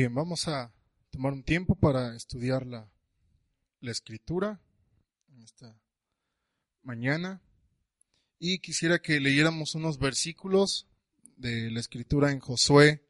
Bien, 0.00 0.14
vamos 0.14 0.48
a 0.48 0.72
tomar 1.10 1.34
un 1.34 1.42
tiempo 1.42 1.74
para 1.74 2.16
estudiar 2.16 2.64
la, 2.64 2.90
la 3.82 3.90
escritura 3.90 4.58
en 5.28 5.42
esta 5.42 5.78
mañana. 6.82 7.42
Y 8.38 8.60
quisiera 8.60 8.98
que 9.02 9.20
leyéramos 9.20 9.74
unos 9.74 9.98
versículos 9.98 10.86
de 11.36 11.70
la 11.70 11.80
escritura 11.80 12.32
en 12.32 12.40
Josué 12.40 13.06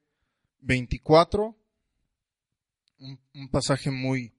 24, 0.62 1.56
un, 2.98 3.20
un 3.34 3.48
pasaje 3.50 3.92
muy, 3.92 4.34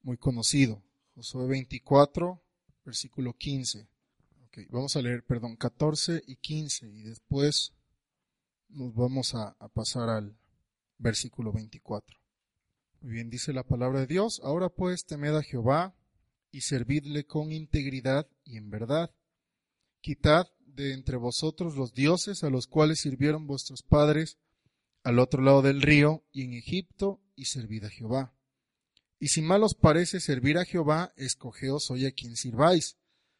muy 0.00 0.16
conocido. 0.16 0.82
Josué 1.14 1.46
24, 1.46 2.42
versículo 2.86 3.34
15. 3.34 3.86
Okay, 4.46 4.64
vamos 4.70 4.96
a 4.96 5.02
leer, 5.02 5.26
perdón, 5.26 5.56
14 5.56 6.22
y 6.26 6.36
15 6.36 6.88
y 6.88 7.02
después 7.02 7.74
nos 8.70 8.94
vamos 8.94 9.34
a, 9.34 9.48
a 9.58 9.68
pasar 9.68 10.08
al 10.08 10.38
versículo 10.98 11.52
24. 11.52 12.18
Muy 13.00 13.12
bien, 13.12 13.30
dice 13.30 13.52
la 13.52 13.62
palabra 13.62 14.00
de 14.00 14.06
Dios. 14.06 14.40
Ahora 14.42 14.68
pues 14.68 15.04
temed 15.04 15.34
a 15.34 15.42
Jehová 15.42 15.94
y 16.50 16.62
servidle 16.62 17.24
con 17.24 17.52
integridad 17.52 18.26
y 18.44 18.56
en 18.56 18.70
verdad. 18.70 19.10
Quitad 20.00 20.46
de 20.60 20.92
entre 20.92 21.16
vosotros 21.16 21.76
los 21.76 21.92
dioses 21.94 22.44
a 22.44 22.50
los 22.50 22.66
cuales 22.66 23.00
sirvieron 23.00 23.46
vuestros 23.46 23.82
padres 23.82 24.38
al 25.02 25.18
otro 25.18 25.42
lado 25.42 25.62
del 25.62 25.82
río 25.82 26.24
y 26.32 26.42
en 26.42 26.54
Egipto 26.54 27.20
y 27.34 27.46
servid 27.46 27.84
a 27.84 27.90
Jehová. 27.90 28.34
Y 29.18 29.28
si 29.28 29.40
mal 29.40 29.62
os 29.62 29.74
parece 29.74 30.20
servir 30.20 30.58
a 30.58 30.64
Jehová, 30.64 31.12
escogeos 31.16 31.90
hoy 31.90 32.06
a 32.06 32.12
quien 32.12 32.36
sirváis, 32.36 32.96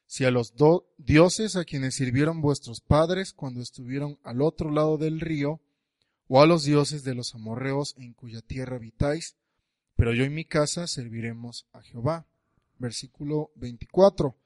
si 0.07 0.25
a 0.25 0.31
los 0.31 0.55
dioses 0.97 1.57
a 1.57 1.65
quienes 1.65 1.97
sirvieron 1.97 2.41
vuestros 2.41 2.81
padres 2.81 3.33
cuando 3.33 3.61
estuvieron 3.61 4.19
al 4.23 4.41
otro 4.41 4.71
lado 4.71 4.97
del 4.97 5.21
río, 5.21 5.61
o 6.29 6.41
a 6.41 6.47
los 6.47 6.65
dioses 6.65 7.05
de 7.05 7.15
los 7.15 7.35
amorreos 7.35 7.95
en 7.99 8.13
cuya 8.13 8.41
tierra 8.41 8.77
habitáis, 8.77 9.37
pero 9.97 10.13
yo 10.13 10.25
y 10.25 10.31
mi 10.31 10.45
casa 10.45 10.87
serviremos 10.87 11.67
a 11.73 11.83
Jehová. 11.83 12.27
Versículo 12.79 13.51
24. 13.57 14.37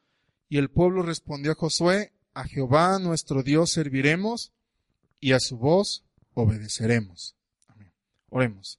Y 0.49 0.59
el 0.59 0.71
pueblo 0.71 1.03
respondió 1.03 1.53
a 1.53 1.57
Josué, 1.57 2.13
a 2.35 2.45
Jehová 2.45 2.99
nuestro 2.99 3.43
Dios 3.43 3.71
serviremos 3.71 4.53
y 5.19 5.33
a 5.33 5.41
su 5.41 5.59
voz 5.59 6.05
obedeceremos. 6.35 7.37
Amén. 7.67 7.93
Oremos. 8.29 8.79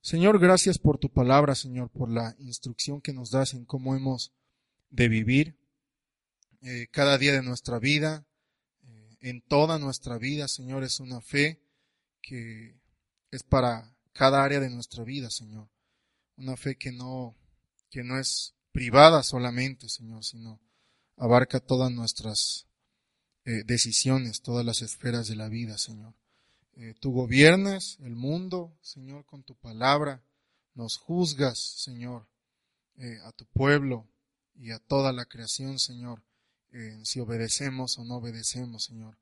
Señor, 0.00 0.38
gracias 0.38 0.78
por 0.78 0.98
tu 0.98 1.10
palabra, 1.10 1.56
Señor, 1.56 1.90
por 1.90 2.08
la 2.08 2.36
instrucción 2.38 3.00
que 3.00 3.12
nos 3.12 3.30
das 3.30 3.54
en 3.54 3.64
cómo 3.64 3.96
hemos 3.96 4.32
de 4.90 5.08
vivir 5.08 5.56
eh, 6.62 6.86
cada 6.92 7.18
día 7.18 7.32
de 7.32 7.42
nuestra 7.42 7.80
vida, 7.80 8.24
eh, 8.84 9.16
en 9.20 9.42
toda 9.42 9.80
nuestra 9.80 10.16
vida, 10.18 10.46
Señor, 10.46 10.84
es 10.84 11.00
una 11.00 11.20
fe 11.20 11.60
que 12.26 12.78
es 13.30 13.42
para 13.42 13.96
cada 14.12 14.44
área 14.44 14.60
de 14.60 14.68
nuestra 14.68 15.04
vida, 15.04 15.30
Señor 15.30 15.68
una 16.36 16.56
fe 16.56 16.76
que 16.76 16.92
no, 16.92 17.34
que 17.90 18.04
no 18.04 18.18
es 18.18 18.54
privada 18.72 19.22
solamente, 19.22 19.88
Señor, 19.88 20.24
sino 20.24 20.60
abarca 21.16 21.60
todas 21.60 21.90
nuestras 21.90 22.66
eh, 23.44 23.62
decisiones, 23.64 24.42
todas 24.42 24.64
las 24.64 24.82
esferas 24.82 25.28
de 25.28 25.36
la 25.36 25.48
vida, 25.48 25.78
Señor. 25.78 26.14
Eh, 26.74 26.94
tú 27.00 27.12
gobiernas 27.12 27.98
el 28.00 28.16
mundo, 28.16 28.76
Señor, 28.82 29.24
con 29.24 29.42
tu 29.42 29.54
palabra, 29.56 30.22
nos 30.74 30.98
juzgas, 30.98 31.58
Señor, 31.58 32.28
eh, 32.96 33.18
a 33.24 33.32
tu 33.32 33.46
pueblo 33.46 34.06
y 34.54 34.72
a 34.72 34.78
toda 34.78 35.12
la 35.12 35.24
creación, 35.24 35.78
Señor, 35.78 36.22
si 37.04 37.20
obedecemos 37.20 37.96
o 37.96 38.04
no 38.04 38.16
obedecemos, 38.16 38.84
Señor. 38.84 39.16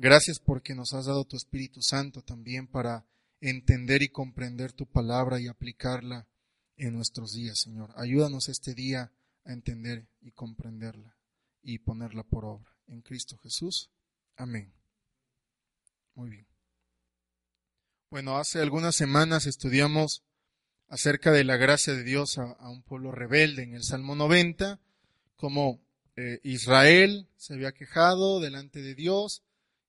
Gracias 0.00 0.38
porque 0.38 0.76
nos 0.76 0.94
has 0.94 1.06
dado 1.06 1.24
tu 1.24 1.36
Espíritu 1.36 1.82
Santo 1.82 2.22
también 2.22 2.68
para 2.68 3.04
entender 3.40 4.00
y 4.04 4.10
comprender 4.10 4.72
tu 4.72 4.86
palabra 4.86 5.40
y 5.40 5.48
aplicarla 5.48 6.28
en 6.76 6.94
nuestros 6.94 7.32
días, 7.32 7.58
Señor. 7.58 7.92
Ayúdanos 7.96 8.48
este 8.48 8.74
día 8.74 9.10
a 9.44 9.52
entender 9.52 10.06
y 10.20 10.30
comprenderla 10.30 11.16
y 11.64 11.80
ponerla 11.80 12.22
por 12.22 12.44
obra. 12.44 12.70
En 12.86 13.02
Cristo 13.02 13.38
Jesús. 13.38 13.90
Amén. 14.36 14.72
Muy 16.14 16.30
bien. 16.30 16.46
Bueno, 18.08 18.38
hace 18.38 18.60
algunas 18.60 18.94
semanas 18.94 19.46
estudiamos 19.46 20.22
acerca 20.86 21.32
de 21.32 21.42
la 21.42 21.56
gracia 21.56 21.92
de 21.94 22.04
Dios 22.04 22.38
a, 22.38 22.70
un 22.70 22.84
pueblo 22.84 23.10
rebelde 23.10 23.64
en 23.64 23.74
el 23.74 23.82
Salmo 23.82 24.14
90, 24.14 24.78
como 25.34 25.80
eh, 26.14 26.38
Israel 26.44 27.26
se 27.36 27.54
había 27.54 27.72
quejado 27.72 28.38
delante 28.38 28.80
de 28.80 28.94
Dios 28.94 29.42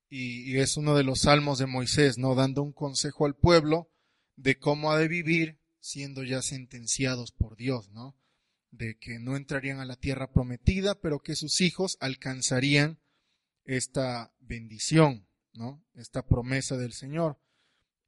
y, 0.09 0.57
es 0.57 0.75
uno 0.77 0.95
de 0.95 1.03
los 1.03 1.21
salmos 1.21 1.59
de 1.59 1.67
Moisés, 1.67 2.17
¿no? 2.17 2.35
Dando 2.35 2.63
un 2.63 2.73
consejo 2.73 3.25
al 3.25 3.35
pueblo 3.35 3.91
de 4.35 4.57
cómo 4.57 4.91
ha 4.91 4.97
de 4.97 5.07
vivir 5.07 5.59
siendo 5.79 6.23
ya 6.23 6.41
sentenciados 6.41 7.31
por 7.31 7.55
Dios, 7.55 7.89
¿no? 7.91 8.17
De 8.71 8.97
que 8.97 9.19
no 9.19 9.35
entrarían 9.35 9.79
a 9.79 9.85
la 9.85 9.95
tierra 9.95 10.31
prometida, 10.31 10.99
pero 10.99 11.19
que 11.19 11.35
sus 11.35 11.61
hijos 11.61 11.97
alcanzarían 11.99 12.99
esta 13.65 14.33
bendición, 14.39 15.27
¿no? 15.53 15.85
Esta 15.93 16.25
promesa 16.25 16.75
del 16.75 16.93
Señor. 16.93 17.39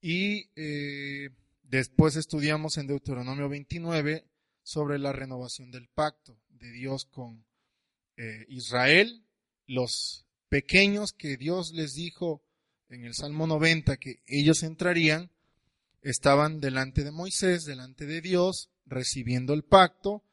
Y 0.02 0.50
eh, 0.56 1.30
después 1.64 2.16
estudiamos 2.16 2.78
en 2.78 2.88
Deuteronomio 2.88 3.48
29 3.48 4.28
sobre 4.64 4.98
la 4.98 5.12
renovación 5.12 5.72
del 5.72 5.88
pacto 5.88 6.40
de 6.50 6.72
Dios 6.72 7.06
con 7.06 7.46
eh, 8.18 8.46
Israel, 8.50 9.26
los 9.68 10.26
pequeños 10.52 11.14
que 11.14 11.38
Dios 11.38 11.72
les 11.72 11.94
dijo 11.94 12.44
en 12.90 13.06
el 13.06 13.14
Salmo 13.14 13.48
90 13.48 13.96
que 13.96 14.22
ellos 14.28 14.64
entrarían, 14.64 15.32
estaban 16.02 16.60
delante 16.60 17.06
de 17.06 17.12
Moisés, 17.12 17.64
delante 17.64 18.06
de 18.06 18.20
Dios, 18.20 18.70
recibiendo 18.86 19.54
el 19.54 19.64
pacto 19.64 20.26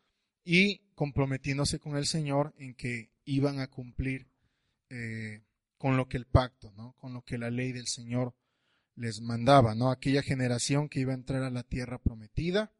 y 0.44 0.80
comprometiéndose 0.96 1.78
con 1.78 1.96
el 1.96 2.04
Señor 2.04 2.52
en 2.58 2.74
que 2.74 3.12
iban 3.26 3.60
a 3.60 3.68
cumplir 3.68 4.26
eh, 4.90 5.44
con 5.76 5.96
lo 5.96 6.08
que 6.08 6.16
el 6.16 6.26
pacto, 6.26 6.72
¿no? 6.72 6.96
con 6.98 7.14
lo 7.14 7.22
que 7.22 7.38
la 7.38 7.52
ley 7.52 7.70
del 7.70 7.86
Señor 7.86 8.34
les 8.96 9.20
mandaba, 9.20 9.76
¿no? 9.76 9.92
aquella 9.92 10.22
generación 10.22 10.88
que 10.88 10.98
iba 10.98 11.12
a 11.12 11.16
entrar 11.16 11.44
a 11.44 11.50
la 11.50 11.62
tierra 11.62 11.98
prometida. 11.98 12.72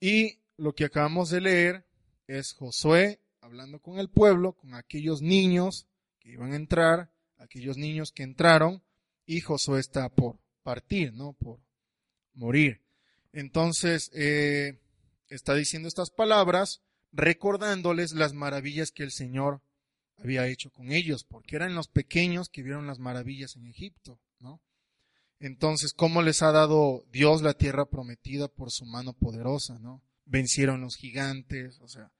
Y 0.00 0.40
lo 0.58 0.74
que 0.74 0.84
acabamos 0.84 1.30
de 1.30 1.40
leer 1.40 1.86
es 2.26 2.52
Josué 2.52 3.20
hablando 3.40 3.80
con 3.80 3.98
el 3.98 4.10
pueblo, 4.10 4.52
con 4.52 4.74
aquellos 4.74 5.22
niños 5.22 5.86
iban 6.30 6.52
a 6.52 6.56
entrar, 6.56 7.10
aquellos 7.38 7.76
niños 7.76 8.12
que 8.12 8.22
entraron, 8.22 8.82
y 9.26 9.40
Josué 9.40 9.80
está 9.80 10.08
por 10.08 10.38
partir, 10.62 11.12
¿no? 11.12 11.32
Por 11.34 11.60
morir. 12.34 12.82
Entonces, 13.32 14.10
eh, 14.14 14.78
está 15.28 15.54
diciendo 15.54 15.88
estas 15.88 16.10
palabras 16.10 16.82
recordándoles 17.12 18.12
las 18.12 18.34
maravillas 18.34 18.90
que 18.92 19.02
el 19.02 19.10
Señor 19.10 19.62
había 20.18 20.46
hecho 20.46 20.70
con 20.70 20.92
ellos, 20.92 21.24
porque 21.24 21.56
eran 21.56 21.74
los 21.74 21.88
pequeños 21.88 22.48
que 22.48 22.62
vieron 22.62 22.86
las 22.86 22.98
maravillas 22.98 23.56
en 23.56 23.66
Egipto, 23.66 24.18
¿no? 24.40 24.60
Entonces, 25.38 25.92
¿cómo 25.92 26.22
les 26.22 26.42
ha 26.42 26.52
dado 26.52 27.04
Dios 27.10 27.42
la 27.42 27.54
tierra 27.54 27.86
prometida 27.86 28.48
por 28.48 28.70
su 28.70 28.86
mano 28.86 29.12
poderosa, 29.12 29.78
¿no? 29.78 30.02
Vencieron 30.24 30.80
los 30.80 30.96
gigantes, 30.96 31.78
o 31.80 31.88
sea, 31.88 32.10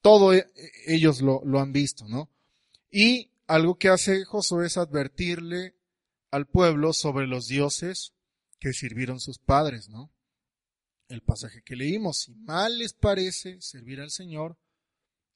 todo 0.00 0.32
e, 0.32 0.46
ellos 0.86 1.20
lo, 1.20 1.42
lo 1.44 1.60
han 1.60 1.72
visto, 1.72 2.06
¿no? 2.06 2.30
Y 2.90 3.29
algo 3.50 3.78
que 3.78 3.88
hace 3.88 4.24
Josué 4.24 4.66
es 4.66 4.76
advertirle 4.76 5.74
al 6.30 6.46
pueblo 6.46 6.92
sobre 6.92 7.26
los 7.26 7.48
dioses 7.48 8.12
que 8.60 8.72
sirvieron 8.72 9.18
sus 9.18 9.38
padres, 9.38 9.88
¿no? 9.88 10.12
El 11.08 11.22
pasaje 11.22 11.60
que 11.62 11.74
leímos, 11.74 12.20
si 12.20 12.34
mal 12.36 12.78
les 12.78 12.92
parece 12.92 13.60
servir 13.60 14.00
al 14.00 14.12
Señor, 14.12 14.56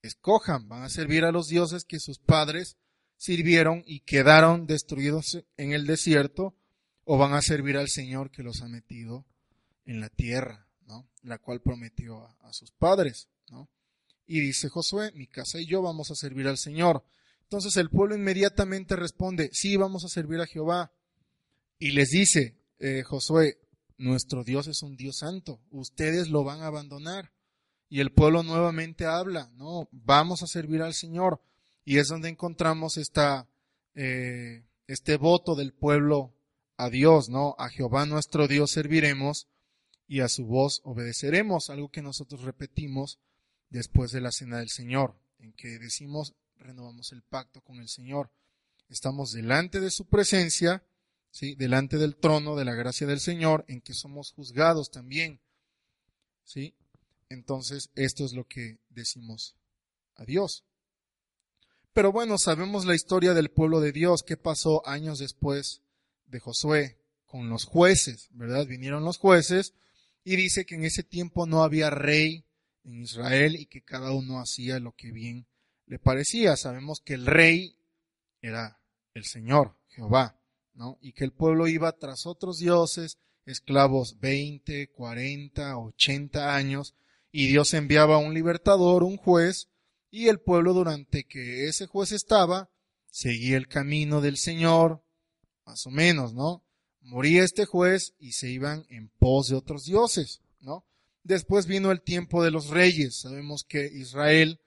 escojan, 0.02 0.68
van 0.68 0.84
a 0.84 0.88
servir 0.88 1.24
a 1.24 1.32
los 1.32 1.48
dioses 1.48 1.84
que 1.84 1.98
sus 1.98 2.20
padres 2.20 2.76
sirvieron 3.16 3.82
y 3.84 4.00
quedaron 4.00 4.68
destruidos 4.68 5.44
en 5.56 5.72
el 5.72 5.86
desierto, 5.86 6.54
o 7.04 7.18
van 7.18 7.34
a 7.34 7.42
servir 7.42 7.76
al 7.76 7.88
Señor 7.88 8.30
que 8.30 8.44
los 8.44 8.62
ha 8.62 8.68
metido 8.68 9.26
en 9.86 10.00
la 10.00 10.08
tierra, 10.08 10.68
¿no? 10.86 11.08
La 11.22 11.38
cual 11.38 11.60
prometió 11.60 12.28
a, 12.42 12.52
sus 12.52 12.70
padres, 12.70 13.28
¿no? 13.50 13.68
Y 14.24 14.40
dice 14.40 14.68
Josué, 14.68 15.10
mi 15.16 15.26
casa 15.26 15.58
y 15.58 15.66
yo 15.66 15.82
vamos 15.82 16.12
a 16.12 16.14
servir 16.14 16.46
al 16.46 16.58
Señor. 16.58 17.04
Entonces 17.54 17.76
el 17.76 17.88
pueblo 17.88 18.16
inmediatamente 18.16 18.96
responde, 18.96 19.48
sí, 19.52 19.76
vamos 19.76 20.04
a 20.04 20.08
servir 20.08 20.40
a 20.40 20.46
Jehová. 20.46 20.90
Y 21.78 21.92
les 21.92 22.08
dice, 22.10 22.56
eh, 22.80 23.04
Josué, 23.04 23.60
nuestro 23.96 24.42
Dios 24.42 24.66
es 24.66 24.82
un 24.82 24.96
Dios 24.96 25.18
santo, 25.18 25.60
ustedes 25.70 26.30
lo 26.30 26.42
van 26.42 26.62
a 26.62 26.66
abandonar. 26.66 27.30
Y 27.88 28.00
el 28.00 28.10
pueblo 28.10 28.42
nuevamente 28.42 29.06
habla, 29.06 29.52
no, 29.54 29.88
vamos 29.92 30.42
a 30.42 30.48
servir 30.48 30.82
al 30.82 30.94
Señor. 30.94 31.40
Y 31.84 31.98
es 31.98 32.08
donde 32.08 32.28
encontramos 32.28 32.96
esta, 32.96 33.48
eh, 33.94 34.64
este 34.88 35.16
voto 35.16 35.54
del 35.54 35.72
pueblo 35.72 36.34
a 36.76 36.90
Dios, 36.90 37.28
¿no? 37.28 37.54
A 37.56 37.68
Jehová 37.68 38.04
nuestro 38.04 38.48
Dios 38.48 38.72
serviremos 38.72 39.46
y 40.08 40.22
a 40.22 40.28
su 40.28 40.44
voz 40.44 40.80
obedeceremos, 40.82 41.70
algo 41.70 41.88
que 41.88 42.02
nosotros 42.02 42.42
repetimos 42.42 43.20
después 43.70 44.10
de 44.10 44.22
la 44.22 44.32
cena 44.32 44.58
del 44.58 44.70
Señor, 44.70 45.14
en 45.38 45.52
que 45.52 45.78
decimos, 45.78 46.34
renovamos 46.58 47.12
el 47.12 47.22
pacto 47.22 47.60
con 47.60 47.78
el 47.80 47.88
Señor. 47.88 48.30
Estamos 48.88 49.32
delante 49.32 49.80
de 49.80 49.90
su 49.90 50.06
presencia 50.06 50.82
¿sí? 51.34 51.56
delante 51.56 51.98
del 51.98 52.16
trono 52.16 52.54
de 52.54 52.64
la 52.64 52.74
gracia 52.74 53.06
del 53.06 53.20
Señor, 53.20 53.64
en 53.66 53.80
que 53.80 53.92
somos 53.92 54.32
juzgados 54.32 54.90
también. 54.90 55.40
¿sí? 56.44 56.74
Entonces, 57.28 57.90
esto 57.96 58.24
es 58.24 58.32
lo 58.32 58.46
que 58.46 58.78
decimos 58.90 59.56
a 60.14 60.24
Dios. 60.24 60.64
Pero 61.92 62.12
bueno, 62.12 62.38
sabemos 62.38 62.86
la 62.86 62.94
historia 62.94 63.34
del 63.34 63.50
pueblo 63.50 63.80
de 63.80 63.92
Dios, 63.92 64.22
qué 64.22 64.36
pasó 64.36 64.86
años 64.86 65.18
después 65.18 65.82
de 66.26 66.38
Josué 66.38 66.98
con 67.26 67.48
los 67.48 67.64
jueces, 67.64 68.28
¿verdad? 68.30 68.66
Vinieron 68.66 69.04
los 69.04 69.18
jueces 69.18 69.74
y 70.22 70.36
dice 70.36 70.66
que 70.66 70.76
en 70.76 70.84
ese 70.84 71.02
tiempo 71.02 71.46
no 71.46 71.64
había 71.64 71.90
rey 71.90 72.44
en 72.84 73.02
Israel 73.02 73.56
y 73.56 73.66
que 73.66 73.82
cada 73.82 74.12
uno 74.12 74.40
hacía 74.40 74.78
lo 74.78 74.92
que 74.92 75.10
bien 75.10 75.46
le 75.86 75.98
parecía. 75.98 76.56
Sabemos 76.56 77.00
que 77.00 77.14
el 77.14 77.26
rey 77.26 77.76
era 78.40 78.80
el 79.14 79.24
Señor, 79.24 79.76
Jehová, 79.88 80.38
¿no? 80.74 80.98
Y 81.00 81.12
que 81.12 81.24
el 81.24 81.32
pueblo 81.32 81.66
iba 81.68 81.92
tras 81.92 82.26
otros 82.26 82.58
dioses, 82.58 83.18
esclavos 83.46 84.18
20, 84.20 84.88
40, 84.88 85.78
80 85.78 86.54
años, 86.54 86.94
y 87.30 87.46
Dios 87.48 87.74
enviaba 87.74 88.18
un 88.18 88.34
libertador, 88.34 89.02
un 89.02 89.16
juez, 89.16 89.68
y 90.10 90.28
el 90.28 90.40
pueblo 90.40 90.72
durante 90.72 91.24
que 91.24 91.68
ese 91.68 91.86
juez 91.86 92.12
estaba, 92.12 92.70
seguía 93.10 93.56
el 93.56 93.68
camino 93.68 94.20
del 94.20 94.36
Señor, 94.36 95.02
más 95.66 95.86
o 95.86 95.90
menos, 95.90 96.34
¿no? 96.34 96.64
Moría 97.00 97.44
este 97.44 97.66
juez 97.66 98.14
y 98.18 98.32
se 98.32 98.50
iban 98.50 98.86
en 98.88 99.08
pos 99.08 99.48
de 99.48 99.56
otros 99.56 99.84
dioses, 99.84 100.40
¿no? 100.60 100.84
Después 101.22 101.66
vino 101.66 101.90
el 101.90 102.02
tiempo 102.02 102.42
de 102.42 102.50
los 102.50 102.68
reyes. 102.68 103.16
Sabemos 103.16 103.64
que 103.64 103.86
Israel 103.86 104.60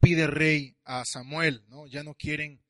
pide 0.00 0.26
rey 0.26 0.76
a 0.84 1.04
Samuel, 1.04 1.64
¿no? 1.68 1.86
Ya 1.86 2.02
no 2.02 2.14
quieren 2.14 2.60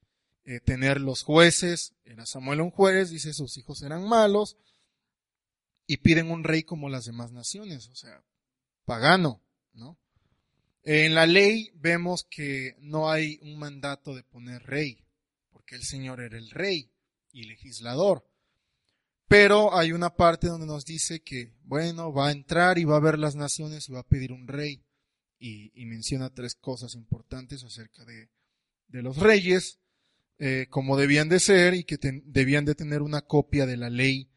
eh, 0.44 0.60
tener 0.60 1.00
los 1.00 1.22
jueces. 1.22 1.94
Era 2.04 2.26
Samuel 2.26 2.60
un 2.60 2.70
juez, 2.70 3.10
dice 3.10 3.32
sus 3.32 3.56
hijos 3.56 3.82
eran 3.82 4.06
malos. 4.06 4.56
Y 5.86 5.98
piden 5.98 6.30
un 6.30 6.44
rey 6.44 6.62
como 6.62 6.88
las 6.88 7.06
demás 7.06 7.32
naciones, 7.32 7.88
o 7.88 7.96
sea, 7.96 8.22
pagano, 8.84 9.42
¿no? 9.72 9.98
En 10.82 11.14
la 11.14 11.26
ley 11.26 11.70
vemos 11.74 12.24
que 12.24 12.76
no 12.78 13.10
hay 13.10 13.38
un 13.42 13.58
mandato 13.58 14.14
de 14.14 14.22
poner 14.22 14.62
rey, 14.62 15.04
porque 15.50 15.74
el 15.74 15.82
Señor 15.82 16.20
era 16.20 16.38
el 16.38 16.50
rey 16.50 16.92
y 17.32 17.44
legislador. 17.44 18.24
Pero 19.28 19.76
hay 19.76 19.92
una 19.92 20.10
parte 20.16 20.48
donde 20.48 20.66
nos 20.66 20.84
dice 20.84 21.22
que, 21.22 21.52
bueno, 21.62 22.12
va 22.12 22.28
a 22.28 22.32
entrar 22.32 22.78
y 22.78 22.84
va 22.84 22.96
a 22.96 23.00
ver 23.00 23.18
las 23.18 23.36
naciones 23.36 23.88
y 23.88 23.92
va 23.92 24.00
a 24.00 24.08
pedir 24.08 24.32
un 24.32 24.48
rey. 24.48 24.82
Y, 25.42 25.72
menciona 25.86 26.28
tres 26.30 26.54
cosas 26.54 26.94
importantes 26.94 27.64
acerca 27.64 28.04
de, 28.04 28.28
los 28.88 29.16
reyes, 29.16 29.78
eh, 30.38 30.66
como 30.68 30.96
debían 30.96 31.28
de 31.28 31.40
ser 31.40 31.74
y 31.74 31.84
que 31.84 31.98
debían 32.24 32.64
de 32.66 32.74
tener 32.74 33.00
una 33.00 33.22
copia 33.22 33.64
de 33.64 33.78
la 33.78 33.88
ley 33.88 34.28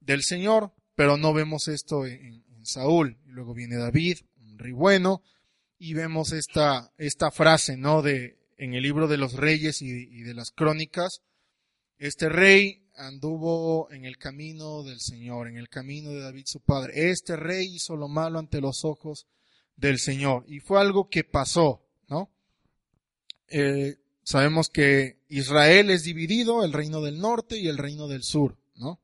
del 0.00 0.22
Señor. 0.22 0.74
Pero 0.94 1.16
no 1.16 1.32
vemos 1.32 1.68
esto 1.68 2.06
en, 2.06 2.44
Saúl. 2.62 3.18
Y 3.24 3.30
luego 3.30 3.54
viene 3.54 3.76
David, 3.76 4.18
un 4.36 4.58
rey 4.58 4.72
bueno, 4.72 5.22
y 5.78 5.94
vemos 5.94 6.32
esta, 6.32 6.92
esta 6.98 7.30
frase, 7.30 7.78
¿no? 7.78 8.02
De, 8.02 8.38
en 8.58 8.74
el 8.74 8.82
libro 8.82 9.08
de 9.08 9.16
los 9.16 9.32
reyes 9.32 9.80
y 9.80 10.22
de 10.22 10.34
las 10.34 10.50
crónicas, 10.50 11.22
este 12.00 12.28
rey 12.28 12.80
anduvo 12.94 13.90
en 13.90 14.04
el 14.04 14.16
camino 14.16 14.82
del 14.82 15.00
Señor, 15.00 15.48
en 15.48 15.56
el 15.56 15.68
camino 15.68 16.10
de 16.10 16.20
David 16.20 16.44
su 16.46 16.60
padre. 16.60 17.10
Este 17.10 17.36
rey 17.36 17.74
hizo 17.74 17.96
lo 17.96 18.08
malo 18.08 18.38
ante 18.38 18.60
los 18.60 18.84
ojos 18.84 19.26
del 19.80 19.98
Señor. 19.98 20.44
Y 20.46 20.60
fue 20.60 20.80
algo 20.80 21.08
que 21.08 21.24
pasó, 21.24 21.82
¿no? 22.08 22.30
Eh, 23.48 23.96
sabemos 24.22 24.68
que 24.68 25.18
Israel 25.28 25.90
es 25.90 26.04
dividido, 26.04 26.64
el 26.64 26.72
reino 26.72 27.00
del 27.00 27.18
norte 27.18 27.58
y 27.58 27.68
el 27.68 27.78
reino 27.78 28.06
del 28.06 28.22
sur, 28.22 28.58
¿no? 28.76 29.00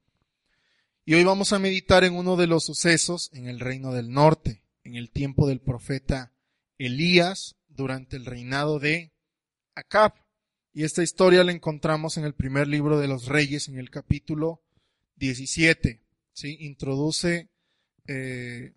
Y 1.05 1.15
hoy 1.15 1.25
vamos 1.25 1.53
a 1.53 1.59
meditar 1.59 2.05
en 2.05 2.15
uno 2.15 2.37
de 2.37 2.47
los 2.47 2.65
sucesos 2.65 3.31
en 3.33 3.49
el 3.49 3.61
reino 3.61 3.93
del 3.93 4.11
norte, 4.11 4.63
en 4.85 4.97
el 4.97 5.11
tiempo 5.11 5.49
del 5.49 5.61
profeta 5.61 6.33
Elías, 6.79 7.57
durante 7.69 8.17
el 8.17 8.27
reinado 8.27 8.79
de 8.79 9.13
Acab. 9.75 10.15
Y 10.73 10.85
esta 10.85 11.03
historia 11.03 11.45
la 11.45 11.53
encontramos 11.53 12.17
en 12.17 12.25
el 12.25 12.35
primer 12.35 12.67
libro 12.67 12.99
de 12.99 13.09
los 13.09 13.27
Reyes, 13.27 13.69
en 13.69 13.79
el 13.79 13.91
capítulo 13.91 14.63
17. 15.17 16.03
¿sí? 16.33 16.57
Introduce 16.61 17.49
eh, 18.07 18.75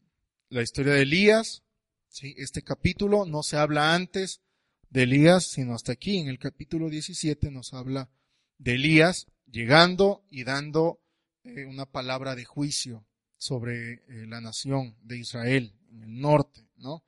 la 0.49 0.61
historia 0.61 0.93
de 0.93 1.01
Elías. 1.01 1.63
Este 2.11 2.63
capítulo 2.63 3.25
no 3.25 3.43
se 3.43 3.57
habla 3.57 3.93
antes 3.93 4.41
de 4.89 5.03
Elías, 5.03 5.45
sino 5.45 5.75
hasta 5.75 5.91
aquí, 5.91 6.17
en 6.17 6.27
el 6.27 6.39
capítulo 6.39 6.89
17 6.89 7.51
nos 7.51 7.73
habla 7.73 8.09
de 8.57 8.73
Elías 8.73 9.27
llegando 9.45 10.25
y 10.29 10.43
dando 10.43 11.01
eh, 11.43 11.65
una 11.65 11.85
palabra 11.85 12.35
de 12.35 12.45
juicio 12.45 13.05
sobre 13.37 13.93
eh, 13.93 14.25
la 14.27 14.41
nación 14.41 14.97
de 15.03 15.19
Israel 15.19 15.75
en 15.91 16.03
el 16.03 16.19
norte, 16.19 16.67
¿no? 16.77 17.03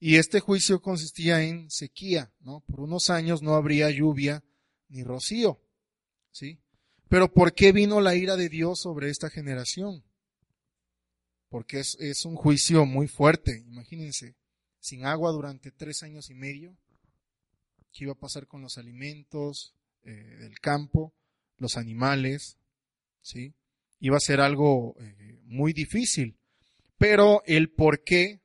Y 0.00 0.16
este 0.16 0.40
juicio 0.40 0.82
consistía 0.82 1.42
en 1.42 1.70
sequía, 1.70 2.32
¿no? 2.40 2.60
Por 2.60 2.80
unos 2.80 3.08
años 3.08 3.42
no 3.42 3.54
habría 3.54 3.88
lluvia 3.90 4.42
ni 4.88 5.04
rocío, 5.04 5.62
¿sí? 6.32 6.60
Pero 7.08 7.32
¿por 7.32 7.54
qué 7.54 7.72
vino 7.72 8.00
la 8.00 8.16
ira 8.16 8.36
de 8.36 8.48
Dios 8.48 8.80
sobre 8.80 9.10
esta 9.10 9.30
generación? 9.30 10.04
Porque 11.48 11.80
es 11.80 12.24
un 12.24 12.36
juicio 12.36 12.84
muy 12.84 13.08
fuerte, 13.08 13.64
imagínense, 13.66 14.36
sin 14.80 15.04
agua 15.04 15.30
durante 15.30 15.70
tres 15.70 16.02
años 16.02 16.30
y 16.30 16.34
medio, 16.34 16.76
¿qué 17.92 18.04
iba 18.04 18.12
a 18.12 18.18
pasar 18.18 18.46
con 18.46 18.62
los 18.62 18.78
alimentos 18.78 19.74
eh, 20.02 20.10
del 20.10 20.58
campo, 20.58 21.14
los 21.58 21.76
animales? 21.76 22.58
¿Sí? 23.20 23.54
Iba 24.00 24.16
a 24.16 24.20
ser 24.20 24.40
algo 24.40 24.96
eh, 24.98 25.40
muy 25.44 25.72
difícil. 25.72 26.36
Pero 26.96 27.42
el 27.46 27.70
por 27.70 28.02
qué 28.02 28.40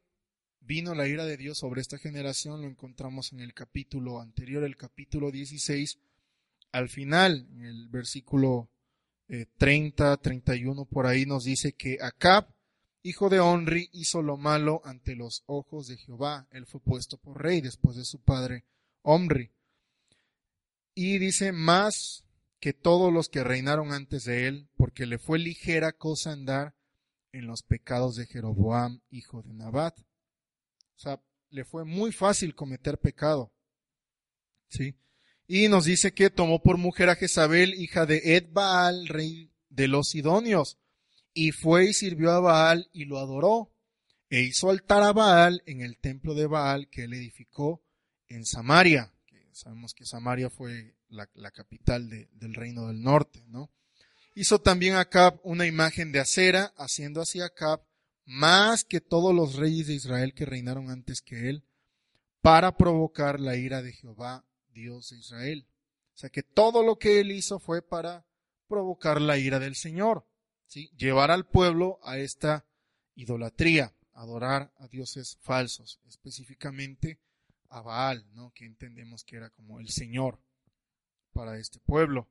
vino 0.62 0.96
la 0.96 1.08
ira 1.08 1.26
de 1.26 1.38
Dios 1.38 1.60
sobre 1.60 1.82
esta 1.82 1.98
generación 1.98 2.62
lo 2.62 2.68
encontramos 2.68 3.32
en 3.34 3.40
el 3.40 3.54
capítulo 3.54 4.20
anterior, 4.20 4.64
el 4.64 4.76
capítulo 4.76 5.32
16. 5.32 6.00
Al 6.72 6.90
final, 6.90 7.48
en 7.52 7.66
el 7.66 7.88
versículo 7.90 8.70
30, 9.58 10.14
eh, 10.14 10.18
31, 10.18 10.86
por 10.86 11.06
ahí 11.06 11.26
nos 11.26 11.44
dice 11.44 11.74
que 11.74 11.98
Acab, 12.02 12.55
hijo 13.06 13.30
de 13.30 13.40
Onri, 13.40 13.88
hizo 13.94 14.24
lo 14.24 14.36
malo 14.36 14.82
ante 14.84 15.16
los 15.16 15.44
ojos 15.46 15.88
de 15.88 15.96
Jehová. 15.96 16.48
Él 16.50 16.66
fue 16.66 16.82
puesto 16.82 17.18
por 17.18 17.42
rey 17.42 17.62
después 17.62 17.96
de 17.96 18.04
su 18.04 18.20
padre 18.20 18.66
Omri. 19.04 19.52
Y 20.96 21.20
dice, 21.20 21.52
más 21.52 22.26
que 22.60 22.74
todos 22.74 23.14
los 23.14 23.30
que 23.30 23.44
reinaron 23.44 23.94
antes 23.94 24.24
de 24.24 24.48
él, 24.48 24.70
porque 24.76 25.06
le 25.06 25.20
fue 25.20 25.38
ligera 25.38 25.92
cosa 25.92 26.32
andar 26.32 26.74
en 27.32 27.46
los 27.46 27.62
pecados 27.62 28.16
de 28.16 28.26
Jeroboam, 28.26 29.02
hijo 29.12 29.44
de 29.44 29.54
Nabat. 29.54 30.00
O 30.00 30.98
sea, 30.98 31.22
le 31.52 31.64
fue 31.64 31.86
muy 31.86 32.12
fácil 32.12 32.56
cometer 32.56 32.98
pecado. 32.98 33.54
¿Sí? 34.68 34.96
Y 35.46 35.68
nos 35.68 35.86
dice 35.86 36.16
que 36.16 36.32
tomó 36.32 36.64
por 36.64 36.80
mujer 36.80 37.10
a 37.10 37.16
Jezabel, 37.16 37.76
hija 37.76 38.08
de 38.08 38.36
Ed 38.36 38.48
Baal, 38.52 39.08
rey 39.08 39.52
de 39.70 39.88
los 39.88 40.10
Sidonios, 40.10 40.80
y 41.36 41.52
fue 41.52 41.90
y 41.90 41.94
sirvió 41.94 42.32
a 42.32 42.40
Baal 42.40 42.90
y 42.94 43.06
lo 43.06 43.20
adoró, 43.20 43.72
e 44.30 44.42
hizo 44.42 44.70
altar 44.70 45.04
a 45.04 45.12
Baal 45.12 45.62
en 45.68 45.82
el 45.82 46.00
templo 46.00 46.34
de 46.34 46.48
Baal 46.48 46.90
que 46.90 47.04
él 47.04 47.14
edificó 47.14 47.84
en 48.28 48.46
Samaria. 48.46 49.14
Que 49.28 49.50
sabemos 49.52 49.94
que 49.94 50.06
Samaria 50.06 50.50
fue 50.50 50.96
la, 51.10 51.52
capital 51.52 52.10
del 52.10 52.54
reino 52.54 52.88
del 52.88 53.02
norte, 53.02 53.44
¿no? 53.48 53.70
Hizo 54.34 54.60
también 54.60 54.96
Acab 54.96 55.40
una 55.44 55.66
imagen 55.66 56.14
de 56.14 56.22
acera, 56.22 56.74
haciendo 56.78 57.22
así 57.22 57.42
Acab 57.42 57.82
más 58.26 58.86
que 58.86 59.02
todos 59.02 59.36
los 59.36 59.56
reyes 59.56 59.88
de 59.88 59.94
Israel 59.94 60.34
que 60.34 60.46
reinaron 60.46 60.90
antes 60.90 61.22
que 61.22 61.50
él, 61.50 61.66
para 62.42 62.78
provocar 62.78 63.42
la 63.42 63.58
ira 63.58 63.82
de 63.82 63.92
Jehová, 63.92 64.46
Dios 64.70 65.10
de 65.10 65.18
Israel. 65.18 65.68
O 66.14 66.18
sea 66.18 66.30
que 66.30 66.44
todo 66.44 66.82
lo 66.82 66.98
que 66.98 67.20
él 67.20 67.32
hizo 67.32 67.60
fue 67.60 67.82
para 67.82 68.26
provocar 68.68 69.20
la 69.20 69.38
ira 69.38 69.60
del 69.60 69.76
Señor, 69.76 70.26
llevar 70.98 71.32
al 71.32 71.46
pueblo 71.46 72.00
a 72.04 72.18
esta 72.18 72.66
idolatría, 73.16 73.94
adorar 74.14 74.72
a 74.78 74.88
dioses 74.88 75.38
falsos, 75.42 76.00
específicamente 76.08 77.20
a 77.70 77.82
Baal, 77.82 78.26
¿no? 78.34 78.52
que 78.54 78.66
entendemos 78.66 79.24
que 79.24 79.38
era 79.38 79.50
como 79.50 79.80
el 79.80 79.90
Señor 79.90 80.40
para 81.34 81.58
este 81.58 81.80
pueblo. 81.80 82.28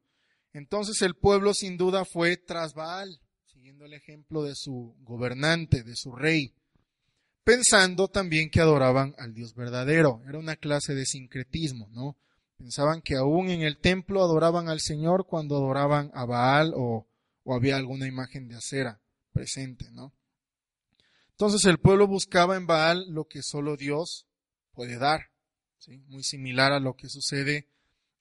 Entonces 0.52 1.02
el 1.02 1.14
pueblo 1.14 1.52
sin 1.52 1.76
duda 1.76 2.04
fue 2.04 2.36
tras 2.36 2.74
Baal, 2.74 3.20
siguiendo 3.46 3.84
el 3.84 3.92
ejemplo 3.92 4.42
de 4.42 4.54
su 4.54 4.94
gobernante, 5.00 5.82
de 5.82 5.96
su 5.96 6.12
rey, 6.12 6.54
pensando 7.44 8.08
también 8.08 8.50
que 8.50 8.60
adoraban 8.60 9.14
al 9.18 9.34
Dios 9.34 9.54
verdadero. 9.54 10.22
Era 10.28 10.38
una 10.38 10.56
clase 10.56 10.94
de 10.94 11.06
sincretismo, 11.06 11.88
¿no? 11.90 12.16
Pensaban 12.56 13.02
que 13.02 13.16
aún 13.16 13.50
en 13.50 13.62
el 13.62 13.78
templo 13.78 14.22
adoraban 14.22 14.68
al 14.68 14.80
Señor 14.80 15.26
cuando 15.26 15.56
adoraban 15.56 16.10
a 16.14 16.24
Baal 16.24 16.72
o, 16.76 17.06
o 17.44 17.54
había 17.54 17.76
alguna 17.76 18.06
imagen 18.06 18.48
de 18.48 18.56
acera 18.56 19.00
presente, 19.32 19.90
¿no? 19.92 20.12
Entonces 21.30 21.64
el 21.64 21.78
pueblo 21.78 22.06
buscaba 22.06 22.56
en 22.56 22.66
Baal 22.66 23.10
lo 23.10 23.26
que 23.26 23.42
solo 23.42 23.76
Dios 23.76 24.26
puede 24.72 24.98
dar, 24.98 25.30
muy 26.06 26.22
similar 26.22 26.72
a 26.72 26.80
lo 26.80 26.96
que 26.96 27.08
sucede 27.08 27.68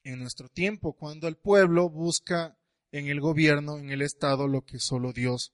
en 0.03 0.19
nuestro 0.19 0.49
tiempo, 0.49 0.93
cuando 0.93 1.27
el 1.27 1.37
pueblo 1.37 1.89
busca 1.89 2.57
en 2.91 3.07
el 3.07 3.21
gobierno, 3.21 3.77
en 3.77 3.89
el 3.89 4.01
Estado, 4.01 4.47
lo 4.47 4.65
que 4.65 4.79
solo 4.79 5.13
Dios 5.13 5.53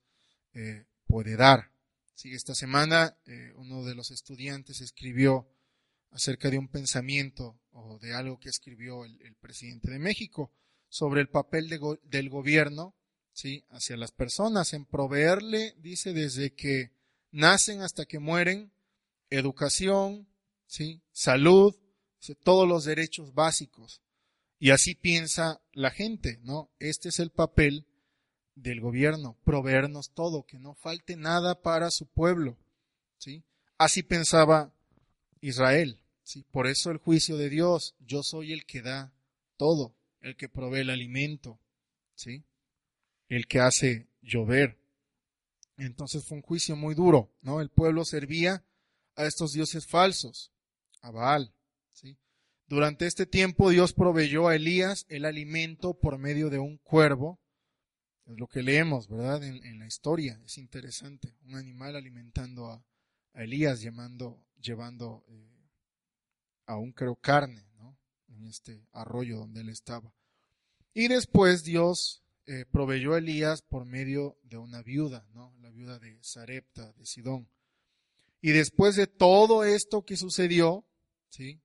eh, 0.54 0.86
puede 1.06 1.36
dar. 1.36 1.72
Sí, 2.16 2.34
esta 2.34 2.56
semana 2.56 3.18
eh, 3.26 3.54
uno 3.56 3.84
de 3.86 3.96
los 3.96 4.12
estudiantes 4.12 4.82
escribió 4.82 5.48
acerca 6.12 6.50
de 6.50 6.58
un 6.58 6.68
pensamiento 6.68 7.60
o 7.72 8.00
de 8.00 8.14
algo 8.14 8.40
que 8.40 8.50
escribió 8.50 9.06
el, 9.06 9.36
presidente 9.40 9.92
de 9.92 10.00
México 10.00 10.52
sobre 10.90 11.22
el 11.22 11.30
papel 11.30 11.70
del 11.70 12.30
gobierno 12.30 12.96
¿sí? 13.40 13.64
hacia 13.70 13.96
las 13.96 14.12
personas, 14.12 14.74
en 14.74 14.84
proveerle, 14.84 15.74
dice, 15.78 16.12
desde 16.12 16.54
que 16.54 16.92
nacen 17.32 17.82
hasta 17.82 18.06
que 18.06 18.20
mueren, 18.20 18.74
educación, 19.30 20.28
¿sí? 20.68 21.02
salud, 21.14 21.74
todos 22.44 22.68
los 22.68 22.84
derechos 22.84 23.34
básicos. 23.34 24.02
Y 24.60 24.72
así 24.72 24.94
piensa 24.94 25.62
la 25.72 25.90
gente, 25.90 26.40
¿no? 26.44 26.70
Este 26.80 27.08
es 27.10 27.20
el 27.20 27.32
papel 27.32 27.88
del 28.56 28.82
gobierno, 28.82 29.38
proveernos 29.46 30.12
todo, 30.14 30.46
que 30.46 30.60
no 30.60 30.76
falte 30.76 31.16
nada 31.16 31.62
para 31.62 31.92
su 31.92 32.08
pueblo, 32.08 32.58
¿sí? 33.20 33.46
Así 33.78 34.04
pensaba 34.04 34.74
Israel, 35.40 36.02
¿sí? 36.24 36.46
Por 36.52 36.68
eso 36.68 36.92
el 36.92 36.98
juicio 36.98 37.38
de 37.38 37.50
Dios, 37.50 37.96
yo 38.00 38.22
soy 38.22 38.52
el 38.52 38.66
que 38.66 38.82
da 38.82 39.14
todo, 39.56 39.96
el 40.20 40.36
que 40.36 40.50
provee 40.50 40.82
el 40.82 40.90
alimento, 40.90 41.58
¿sí? 42.16 42.44
El 43.30 43.48
que 43.48 43.60
hace 43.60 44.08
llover. 44.22 44.78
Entonces 45.78 46.26
fue 46.26 46.38
un 46.38 46.44
juicio 46.44 46.76
muy 46.76 46.94
duro, 46.94 47.32
¿no? 47.42 47.62
El 47.62 47.70
pueblo 47.70 48.04
servía 48.04 48.66
a 49.16 49.26
estos 49.26 49.54
dioses 49.54 49.88
falsos, 49.88 50.52
a 51.02 51.12
Baal, 51.12 51.54
¿sí? 51.90 52.18
Durante 52.68 53.08
este 53.08 53.26
tiempo 53.26 53.70
Dios 53.70 53.94
proveyó 53.94 54.48
a 54.48 54.56
Elías 54.56 55.06
el 55.08 55.26
alimento 55.26 55.94
por 55.94 56.18
medio 56.18 56.50
de 56.50 56.60
un 56.60 56.78
cuervo, 56.78 57.40
es 58.26 58.38
lo 58.38 58.48
que 58.48 58.62
leemos, 58.62 59.08
¿verdad? 59.08 59.44
En, 59.44 59.80
la 59.80 59.88
historia, 59.88 60.40
es 60.46 60.58
interesante, 60.58 61.36
un 61.46 61.56
animal 61.56 61.96
alimentando 61.96 62.68
a, 62.68 62.84
Elías, 63.34 63.80
llevando, 63.80 65.24
eh, 65.30 65.70
aún 66.66 66.92
creo 66.92 67.16
carne, 67.16 67.64
¿no? 67.78 67.98
En 68.28 68.46
este 68.46 68.86
arroyo 68.92 69.38
donde 69.38 69.62
él 69.62 69.70
estaba. 69.70 70.14
Y 70.94 71.08
después 71.08 71.64
Dios 71.64 72.22
eh, 72.50 72.66
proveyó 72.66 73.16
Elías 73.16 73.62
por 73.62 73.86
medio 73.86 74.40
de 74.42 74.58
una 74.58 74.82
viuda, 74.82 75.24
¿no? 75.36 75.54
La 75.62 75.70
viuda 75.70 76.00
de 76.00 76.18
Sarepta, 76.24 76.92
de 76.94 77.06
Sidón. 77.06 77.48
Y 78.42 78.54
después 78.54 78.96
de 78.96 79.06
todo 79.06 79.64
esto 79.64 80.04
que 80.04 80.18
sucedió, 80.18 80.84
¿sí? 81.30 81.62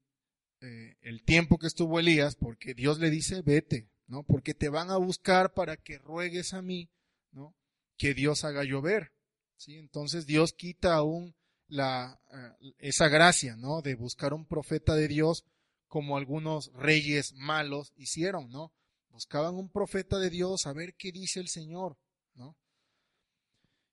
Eh, 0.61 0.99
el 1.01 1.23
tiempo 1.23 1.57
que 1.57 1.69
estuvo 1.69 1.99
Elías, 1.99 2.37
porque 2.37 2.75
Dios 2.75 2.99
le 2.99 3.09
dice, 3.09 3.41
vete, 3.41 3.89
¿no? 4.09 4.25
Porque 4.25 4.53
te 4.53 4.69
van 4.69 4.91
a 4.91 4.99
buscar 4.99 5.55
para 5.55 5.79
que 5.79 5.97
ruegues 5.97 6.53
a 6.53 6.61
mí, 6.61 6.91
¿no? 7.33 7.57
Que 7.97 8.13
Dios 8.13 8.45
haga 8.45 8.63
llover, 8.63 9.15
¿sí? 9.57 9.79
Entonces 9.79 10.27
Dios 10.27 10.53
quita 10.53 10.97
aún 10.97 11.35
la, 11.67 12.21
eh, 12.61 12.75
esa 12.77 13.09
gracia, 13.09 13.57
¿no? 13.57 13.81
De 13.81 13.95
buscar 13.95 14.35
un 14.35 14.45
profeta 14.45 14.95
de 14.95 15.09
Dios 15.09 15.47
como 15.89 16.19
algunos 16.19 16.71
reyes 16.75 17.33
malos 17.33 17.95
hicieron, 17.97 18.51
¿no? 18.51 18.75
Buscaban 19.15 19.55
un 19.55 19.69
profeta 19.69 20.19
de 20.19 20.29
Dios 20.29 20.67
a 20.67 20.73
ver 20.73 20.97
qué 20.97 21.13
dice 21.13 21.39
el 21.39 21.47
Señor, 21.47 21.97
¿no? 22.35 22.57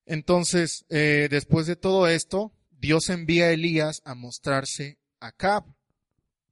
Entonces, 0.07 0.83
eh, 0.89 1.27
después 1.29 1.67
de 1.67 1.75
todo 1.75 2.07
esto, 2.07 2.51
Dios 2.71 3.07
envía 3.09 3.45
a 3.45 3.51
Elías 3.51 4.01
a 4.03 4.15
mostrarse 4.15 4.97
a 5.19 5.31
Cab, 5.31 5.63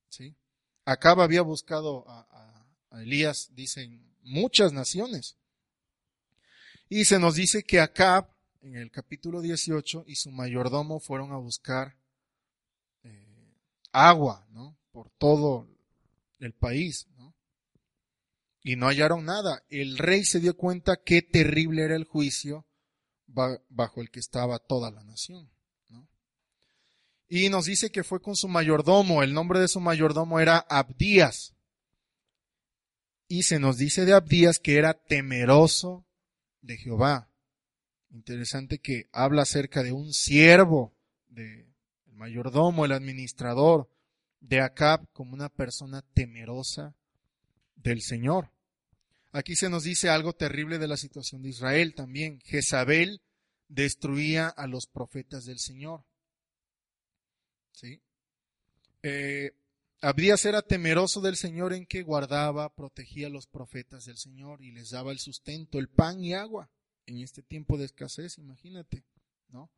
¿sí? 0.09 0.35
Acab 0.85 1.19
había 1.19 1.41
buscado 1.41 2.07
a, 2.07 2.27
Elías, 2.91 3.49
dicen, 3.55 4.07
muchas 4.21 4.71
naciones. 4.71 5.35
Y 6.89 7.05
se 7.05 7.17
nos 7.17 7.33
dice 7.33 7.63
que 7.63 7.79
Acab, 7.79 8.29
en 8.61 8.75
el 8.75 8.91
capítulo 8.91 9.41
18, 9.41 10.03
y 10.05 10.15
su 10.15 10.29
mayordomo 10.29 10.99
fueron 10.99 11.31
a 11.31 11.37
buscar 11.37 11.97
eh, 13.01 13.55
agua, 13.91 14.45
¿no? 14.51 14.77
Por 14.91 15.09
todo 15.17 15.67
el 16.37 16.53
país. 16.53 17.07
Y 18.61 18.75
no 18.75 18.87
hallaron 18.87 19.25
nada. 19.25 19.63
El 19.69 19.97
rey 19.97 20.25
se 20.25 20.39
dio 20.39 20.55
cuenta 20.55 21.01
qué 21.03 21.21
terrible 21.21 21.83
era 21.83 21.95
el 21.95 22.03
juicio 22.03 22.65
bajo 23.25 24.01
el 24.01 24.09
que 24.09 24.19
estaba 24.19 24.59
toda 24.59 24.91
la 24.91 25.03
nación. 25.03 25.49
Y 27.29 27.49
nos 27.49 27.65
dice 27.65 27.91
que 27.91 28.03
fue 28.03 28.21
con 28.21 28.35
su 28.35 28.47
mayordomo. 28.47 29.21
El 29.21 29.33
nombre 29.33 29.59
de 29.59 29.67
su 29.67 29.79
mayordomo 29.79 30.39
era 30.39 30.57
Abdías. 30.57 31.53
Y 33.27 33.43
se 33.43 33.59
nos 33.59 33.77
dice 33.77 34.05
de 34.05 34.13
Abdías 34.13 34.57
que 34.57 34.77
era 34.77 34.95
temeroso 34.95 36.07
de 36.61 36.77
Jehová. 36.77 37.29
Interesante 38.09 38.79
que 38.79 39.07
habla 39.11 39.43
acerca 39.43 39.83
de 39.83 39.91
un 39.91 40.13
siervo, 40.13 40.95
de 41.27 41.67
el 42.07 42.15
mayordomo, 42.15 42.85
el 42.85 42.91
administrador 42.91 43.87
de 44.39 44.61
Acab 44.61 45.07
como 45.11 45.35
una 45.35 45.49
persona 45.49 46.01
temerosa 46.13 46.95
del 47.81 48.01
Señor. 48.01 48.51
Aquí 49.31 49.55
se 49.55 49.69
nos 49.69 49.83
dice 49.83 50.09
algo 50.09 50.33
terrible 50.33 50.79
de 50.79 50.87
la 50.87 50.97
situación 50.97 51.41
de 51.41 51.49
Israel 51.49 51.93
también. 51.93 52.39
Jezabel 52.41 53.21
destruía 53.67 54.47
a 54.47 54.67
los 54.67 54.87
profetas 54.87 55.45
del 55.45 55.59
Señor. 55.59 56.03
¿sí? 57.71 58.01
Eh, 59.03 59.51
Abdías 60.01 60.45
era 60.45 60.61
temeroso 60.61 61.21
del 61.21 61.35
Señor 61.35 61.73
en 61.73 61.85
que 61.85 62.03
guardaba, 62.03 62.73
protegía 62.73 63.27
a 63.27 63.31
los 63.31 63.47
profetas 63.47 64.05
del 64.05 64.17
Señor 64.17 64.63
y 64.63 64.71
les 64.71 64.91
daba 64.91 65.11
el 65.11 65.19
sustento, 65.19 65.77
el 65.77 65.89
pan 65.89 66.23
y 66.23 66.33
agua 66.33 66.69
en 67.05 67.19
este 67.19 67.41
tiempo 67.41 67.77
de 67.77 67.85
escasez, 67.85 68.37
imagínate, 68.37 69.03
¿no? 69.49 69.69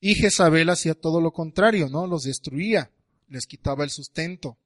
Y 0.00 0.14
Jezabel 0.14 0.70
hacía 0.70 0.94
todo 0.94 1.20
lo 1.20 1.32
contrario, 1.32 1.88
¿no? 1.88 2.06
Los 2.06 2.22
destruía, 2.22 2.90
les 3.26 3.46
quitaba 3.46 3.84
el 3.84 3.90
sustento. 3.90 4.58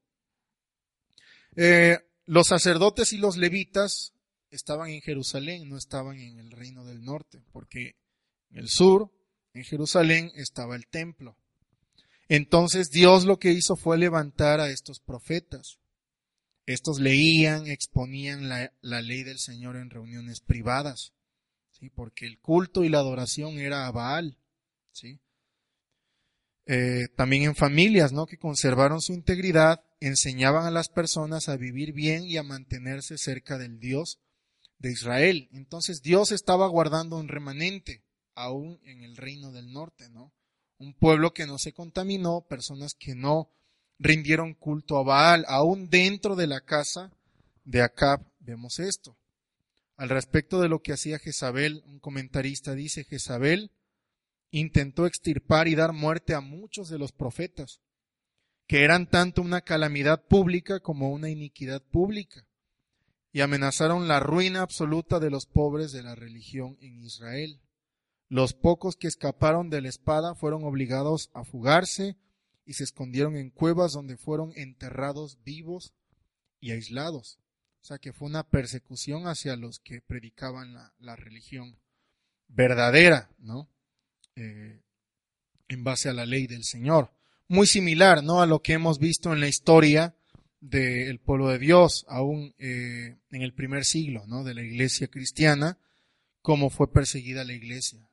Eh, 1.57 1.99
los 2.25 2.49
sacerdotes 2.49 3.13
y 3.13 3.19
los 3.19 3.37
levitas 3.37 4.13
estaban 4.51 4.91
en 4.91 5.01
Jerusalén, 5.01 5.69
no 5.69 5.77
estaban 5.77 6.19
en 6.19 6.39
el 6.39 6.51
reino 6.51 6.85
del 6.85 7.03
norte, 7.03 7.43
porque 7.53 7.97
en 8.51 8.59
el 8.59 8.69
sur, 8.69 9.11
en 9.55 9.65
Jerusalén, 9.65 10.31
estaba 10.35 10.77
el 10.77 10.87
templo. 10.87 11.37
Entonces 12.29 12.91
Dios 12.91 13.25
lo 13.25 13.39
que 13.39 13.53
hizo 13.53 13.77
fue 13.77 13.99
levantar 13.99 14.61
a 14.61 14.71
estos 14.71 15.01
profetas. 15.01 15.79
Estos 16.67 17.01
leían, 17.01 17.67
exponían 17.67 18.49
la, 18.49 18.71
ley 19.03 19.25
del 19.25 19.39
Señor 19.39 19.77
en 19.77 19.91
reuniones 19.91 20.41
privadas, 20.41 21.13
¿sí? 21.73 21.91
porque 21.91 22.27
el 22.27 22.39
culto 22.39 22.85
y 22.85 22.89
la 22.89 22.99
adoración 22.99 23.59
era 23.59 23.87
a 23.87 23.91
Baal. 23.91 24.39
¿sí? 24.93 25.21
Eh, 26.67 27.09
también 27.17 27.43
en 27.43 27.57
familias 27.57 28.13
¿no? 28.13 28.27
que 28.27 28.39
conservaron 28.39 29.01
su 29.01 29.13
integridad, 29.13 29.85
enseñaban 30.07 30.67
a 30.67 30.71
las 30.71 30.89
personas 30.89 31.49
a 31.49 31.57
vivir 31.57 31.93
bien 31.93 32.25
y 32.25 32.37
a 32.37 32.43
mantenerse 32.43 33.19
cerca 33.19 33.59
del 33.59 33.79
Dios 33.79 34.19
de 34.79 34.93
Israel. 34.93 35.49
Entonces 35.53 36.03
Dios 36.03 36.33
estaba 36.33 36.67
guardando 36.67 37.17
un 37.17 37.29
remanente 37.29 38.03
aún 38.35 38.81
en 38.85 39.03
el 39.03 39.17
reino 39.17 39.53
del 39.53 39.73
norte, 39.73 40.09
¿no? 40.09 40.33
un 40.83 40.95
pueblo 40.95 41.33
que 41.33 41.47
no 41.47 41.59
se 41.59 41.73
contaminó, 41.73 42.45
personas 42.49 42.95
que 42.95 43.15
no 43.15 43.51
rindieron 43.99 44.55
culto 44.55 44.99
a 44.99 45.05
Baal, 45.05 45.45
aún 45.47 45.89
dentro 45.89 46.35
de 46.35 46.49
la 46.49 46.61
casa 46.61 47.13
de 47.65 47.83
Acab 47.83 48.21
vemos 48.41 48.81
esto. 48.81 49.17
Al 49.97 50.09
respecto 50.09 50.61
de 50.61 50.69
lo 50.69 50.83
que 50.83 50.93
hacía 50.93 51.21
Jezabel, 51.21 51.83
un 51.87 52.01
comentarista 52.01 52.75
dice, 52.75 53.05
Jezabel 53.05 53.71
intentó 54.51 55.07
extirpar 55.07 55.69
y 55.69 55.77
dar 55.77 55.93
muerte 55.93 56.35
a 56.35 56.41
muchos 56.41 56.89
de 56.89 56.99
los 56.99 57.13
profetas, 57.13 57.81
que 58.73 58.85
eran 58.85 59.07
tanto 59.07 59.43
una 59.43 59.61
calamidad 59.61 60.25
pública 60.25 60.81
como 60.81 61.11
una 61.11 61.29
iniquidad 61.29 61.83
pública, 61.83 62.47
y 63.31 63.43
amenazaron 63.43 64.09
la 64.09 64.19
ruina 64.19 64.63
absoluta 64.63 65.21
de 65.21 65.29
los 65.29 65.45
pobres 65.45 65.93
de 65.93 66.03
la 66.03 66.15
religión 66.15 66.79
en 66.81 66.99
Israel. 67.05 67.61
Los 68.31 68.55
pocos 68.55 68.97
que 68.97 69.09
escaparon 69.09 69.69
de 69.69 69.83
la 69.83 69.91
espada 69.91 70.35
fueron 70.35 70.65
obligados 70.65 71.31
a 71.35 71.45
fugarse 71.45 72.17
y 72.65 72.73
se 72.73 72.85
escondieron 72.85 73.37
en 73.37 73.51
cuevas 73.51 73.93
donde 73.93 74.17
fueron 74.17 74.55
enterrados 74.57 75.37
vivos 75.45 75.93
y 76.59 76.71
aislados. 76.71 77.41
O 77.83 77.85
sea 77.85 77.99
que 77.99 78.15
fue 78.15 78.27
una 78.27 78.43
persecución 78.43 79.27
hacia 79.27 79.55
los 79.55 79.81
que 79.81 80.01
predicaban 80.01 80.73
la, 80.99 81.17
religión 81.17 81.77
verdadera, 82.49 83.29
¿no? 83.37 83.69
Eh, 84.35 84.81
en 85.69 85.85
base 85.85 86.09
a 86.09 86.15
la 86.15 86.25
ley 86.25 86.47
del 86.47 86.65
Señor. 86.65 87.11
Muy 87.53 87.67
similar, 87.67 88.25
¿no? 88.25 88.41
A 88.41 88.47
lo 88.47 88.63
que 88.63 88.73
hemos 88.73 88.99
visto 88.99 89.31
en 89.31 89.41
la 89.41 89.47
historia 89.47 90.15
del 90.63 91.19
pueblo 91.19 91.49
de 91.49 91.59
Dios, 91.59 92.07
aún 92.09 92.55
eh, 92.57 93.19
en 93.31 93.43
el 93.43 93.53
primer 93.53 93.85
siglo, 93.85 94.25
¿no? 94.27 94.43
De 94.43 94.55
la 94.55 94.63
iglesia 94.63 95.09
cristiana, 95.09 95.77
cómo 96.41 96.71
fue 96.71 96.91
perseguida 96.91 97.45
la 97.45 97.53
iglesia 97.53 98.09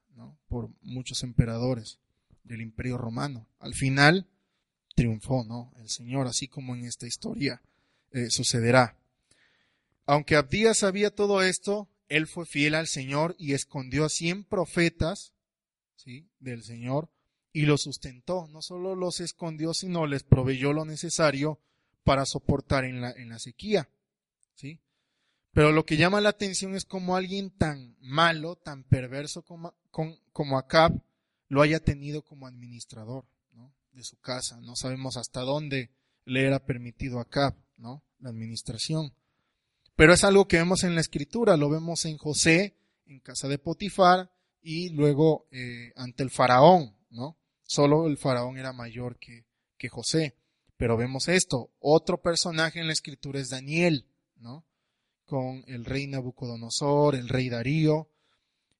por 0.49 0.71
muchos 0.81 1.23
emperadores 1.23 1.99
del 2.43 2.59
imperio 2.59 2.97
romano. 2.97 3.47
Al 3.59 3.75
final 3.75 4.27
triunfó 4.93 5.45
¿no? 5.45 5.71
el 5.79 5.87
Señor, 5.87 6.27
así 6.27 6.49
como 6.49 6.75
en 6.75 6.83
esta 6.83 7.07
historia 7.07 7.61
eh, 8.11 8.29
sucederá. 8.29 8.97
Aunque 10.05 10.35
Abdías 10.35 10.79
sabía 10.79 11.15
todo 11.15 11.43
esto, 11.43 11.87
él 12.09 12.27
fue 12.27 12.45
fiel 12.45 12.75
al 12.75 12.87
Señor 12.87 13.37
y 13.39 13.53
escondió 13.53 14.03
a 14.03 14.09
cien 14.09 14.43
profetas 14.43 15.31
¿sí? 15.95 16.27
del 16.41 16.61
Señor 16.61 17.07
y 17.59 17.65
los 17.65 17.81
sustentó. 17.81 18.47
No 18.47 18.61
solo 18.61 18.95
los 18.95 19.19
escondió, 19.19 19.73
sino 19.73 20.07
les 20.07 20.23
proveyó 20.23 20.71
lo 20.71 20.85
necesario 20.85 21.59
para 22.05 22.25
soportar 22.25 22.85
en 22.85 23.01
la, 23.01 23.11
en 23.11 23.27
la 23.27 23.37
sequía. 23.37 23.89
¿sí? 24.55 24.79
Pero 25.51 25.73
lo 25.73 25.85
que 25.85 25.97
llama 25.97 26.21
la 26.21 26.29
atención 26.29 26.73
es 26.73 26.85
como 26.85 27.17
alguien 27.17 27.51
tan 27.51 27.97
malo, 27.99 28.55
tan 28.55 28.85
perverso 28.85 29.41
como, 29.41 29.73
como 29.91 30.57
Acab, 30.57 31.01
lo 31.49 31.61
haya 31.61 31.81
tenido 31.81 32.21
como 32.21 32.47
administrador 32.47 33.25
de 33.91 34.05
su 34.05 34.17
casa. 34.21 34.61
No 34.61 34.77
sabemos 34.77 35.17
hasta 35.17 35.41
dónde 35.41 35.89
le 36.23 36.45
era 36.45 36.65
permitido 36.65 37.19
Acab 37.19 37.55
¿no? 37.75 38.01
la 38.19 38.29
administración. 38.29 39.11
Pero 39.97 40.13
es 40.13 40.23
algo 40.23 40.47
que 40.47 40.59
vemos 40.59 40.85
en 40.85 40.95
la 40.95 41.01
escritura, 41.01 41.57
lo 41.57 41.69
vemos 41.69 42.05
en 42.05 42.17
José, 42.17 42.77
en 43.05 43.19
casa 43.19 43.49
de 43.49 43.59
Potifar, 43.59 44.31
y 44.61 44.91
luego 44.91 45.45
eh, 45.51 45.91
ante 45.97 46.23
el 46.23 46.29
faraón, 46.29 46.95
¿no? 47.09 47.35
Solo 47.69 48.07
el 48.07 48.17
faraón 48.17 48.57
era 48.57 48.73
mayor 48.73 49.19
que, 49.19 49.45
José. 49.89 50.35
Pero 50.75 50.97
vemos 50.97 51.27
esto, 51.27 51.69
otro 51.77 52.19
personaje 52.19 52.79
en 52.79 52.87
la 52.87 52.93
escritura 52.93 53.39
es 53.39 53.49
Daniel, 53.49 54.07
¿no? 54.37 54.65
Con 55.25 55.63
el 55.67 55.85
rey 55.85 56.07
Nabucodonosor, 56.07 57.13
el 57.13 57.29
rey 57.29 57.47
Darío, 57.47 58.09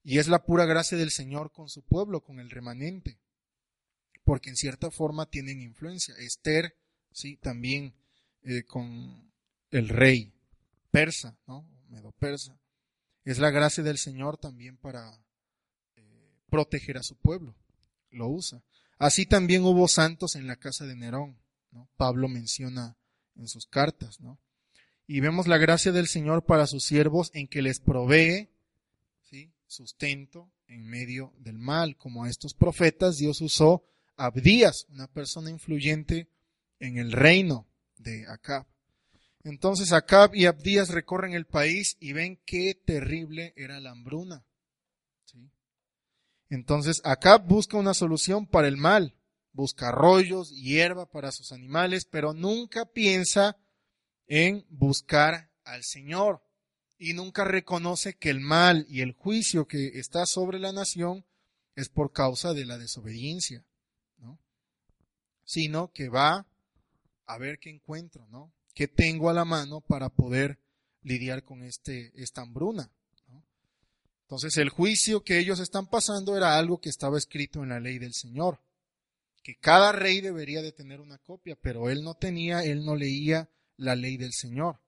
y 0.03 0.17
es 0.17 0.27
la 0.27 0.43
pura 0.43 0.65
gracia 0.65 0.97
del 0.97 1.11
Señor 1.11 1.51
con 1.51 1.69
su 1.69 1.83
pueblo, 1.83 2.21
con 2.21 2.39
el 2.39 2.49
remanente, 2.49 3.19
porque 4.23 4.49
en 4.49 4.55
cierta 4.55 4.89
forma 4.89 5.27
tienen 5.27 5.61
influencia. 5.61 6.15
Esther, 6.17 6.75
sí, 7.11 7.37
también 7.37 7.93
eh, 8.41 8.63
con 8.63 9.31
el 9.69 9.89
rey 9.89 10.33
persa, 10.89 11.37
¿no? 11.45 11.63
Medo 11.89 12.11
persa. 12.13 12.59
Es 13.23 13.37
la 13.37 13.51
gracia 13.51 13.83
del 13.83 13.99
Señor 13.99 14.37
también 14.37 14.77
para 14.77 15.13
eh, 15.95 16.33
proteger 16.49 16.97
a 16.97 17.03
su 17.03 17.15
pueblo. 17.17 17.53
Lo 18.09 18.27
usa. 18.29 18.63
Así 18.99 19.25
también 19.25 19.63
hubo 19.63 19.87
santos 19.87 20.35
en 20.35 20.45
la 20.45 20.57
casa 20.57 20.85
de 20.85 20.95
Nerón. 20.95 21.39
Pablo 21.95 22.27
menciona 22.27 22.97
en 23.35 23.47
sus 23.47 23.65
cartas, 23.65 24.19
¿no? 24.19 24.39
Y 25.07 25.21
vemos 25.21 25.47
la 25.47 25.57
gracia 25.57 25.91
del 25.91 26.07
Señor 26.07 26.45
para 26.45 26.67
sus 26.67 26.83
siervos 26.83 27.31
en 27.33 27.47
que 27.47 27.61
les 27.61 27.79
provee 27.79 28.49
¿sí? 29.23 29.51
sustento 29.65 30.51
en 30.67 30.85
medio 30.85 31.33
del 31.39 31.57
mal. 31.57 31.95
Como 31.97 32.25
a 32.25 32.29
estos 32.29 32.53
profetas, 32.53 33.17
Dios 33.17 33.41
usó 33.41 33.85
a 34.17 34.25
Abdías, 34.25 34.85
una 34.89 35.07
persona 35.07 35.49
influyente 35.49 36.29
en 36.79 36.97
el 36.97 37.13
reino 37.13 37.67
de 37.97 38.27
Acab. 38.27 38.67
Entonces 39.43 39.93
Acab 39.93 40.35
y 40.35 40.45
Abdías 40.45 40.89
recorren 40.89 41.33
el 41.33 41.45
país 41.45 41.95
y 41.99 42.11
ven 42.11 42.39
qué 42.45 42.75
terrible 42.75 43.53
era 43.55 43.79
la 43.79 43.91
hambruna. 43.91 44.45
Entonces 46.49 47.01
Acab 47.03 47.45
busca 47.45 47.77
una 47.77 47.93
solución 47.93 48.47
para 48.47 48.67
el 48.67 48.77
mal, 48.77 49.15
busca 49.53 49.89
arroyos, 49.89 50.49
hierba 50.51 51.05
para 51.05 51.31
sus 51.31 51.51
animales, 51.51 52.05
pero 52.05 52.33
nunca 52.33 52.85
piensa 52.85 53.57
en 54.27 54.65
buscar 54.69 55.51
al 55.63 55.83
Señor 55.83 56.43
y 56.97 57.13
nunca 57.13 57.45
reconoce 57.45 58.17
que 58.17 58.29
el 58.29 58.39
mal 58.39 58.85
y 58.89 59.01
el 59.01 59.13
juicio 59.13 59.67
que 59.67 59.99
está 59.99 60.25
sobre 60.25 60.59
la 60.59 60.73
nación 60.73 61.25
es 61.75 61.87
por 61.89 62.11
causa 62.11 62.53
de 62.53 62.65
la 62.65 62.77
desobediencia, 62.77 63.63
¿no? 64.17 64.39
sino 65.45 65.91
que 65.91 66.09
va 66.09 66.45
a 67.25 67.37
ver 67.37 67.59
qué 67.59 67.69
encuentro, 67.69 68.27
¿no? 68.27 68.51
¿Qué 68.73 68.87
tengo 68.87 69.29
a 69.29 69.33
la 69.33 69.45
mano 69.45 69.81
para 69.81 70.09
poder 70.09 70.59
lidiar 71.03 71.43
con 71.43 71.63
este, 71.63 72.11
esta 72.21 72.41
hambruna? 72.41 72.91
Entonces 74.29 74.57
el 74.57 74.69
juicio 74.69 75.23
que 75.23 75.39
ellos 75.39 75.59
están 75.59 75.87
pasando 75.87 76.37
era 76.37 76.59
algo 76.59 76.79
que 76.79 76.89
estaba 76.89 77.17
escrito 77.17 77.63
en 77.63 77.69
la 77.69 77.79
ley 77.79 77.97
del 77.97 78.13
Señor, 78.13 78.59
que 79.41 79.57
cada 79.57 79.91
rey 79.91 80.21
debería 80.21 80.61
de 80.61 80.71
tener 80.71 81.01
una 81.01 81.17
copia, 81.17 81.57
pero 81.59 81.89
él 81.89 82.03
no 82.03 82.13
tenía, 82.13 82.63
él 82.63 82.85
no 82.85 82.95
leía 82.95 83.49
la 83.75 83.95
ley 83.95 84.17
del 84.17 84.33
Señor. 84.33 84.81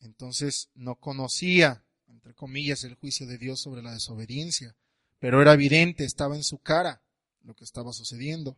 Entonces 0.00 0.70
no 0.74 0.94
conocía, 0.94 1.84
entre 2.06 2.32
comillas, 2.32 2.84
el 2.84 2.94
juicio 2.94 3.26
de 3.26 3.36
Dios 3.36 3.60
sobre 3.60 3.82
la 3.82 3.92
desobediencia, 3.92 4.74
pero 5.18 5.42
era 5.42 5.52
evidente, 5.52 6.06
estaba 6.06 6.34
en 6.34 6.42
su 6.42 6.56
cara 6.56 7.02
lo 7.42 7.54
que 7.54 7.64
estaba 7.64 7.92
sucediendo. 7.92 8.56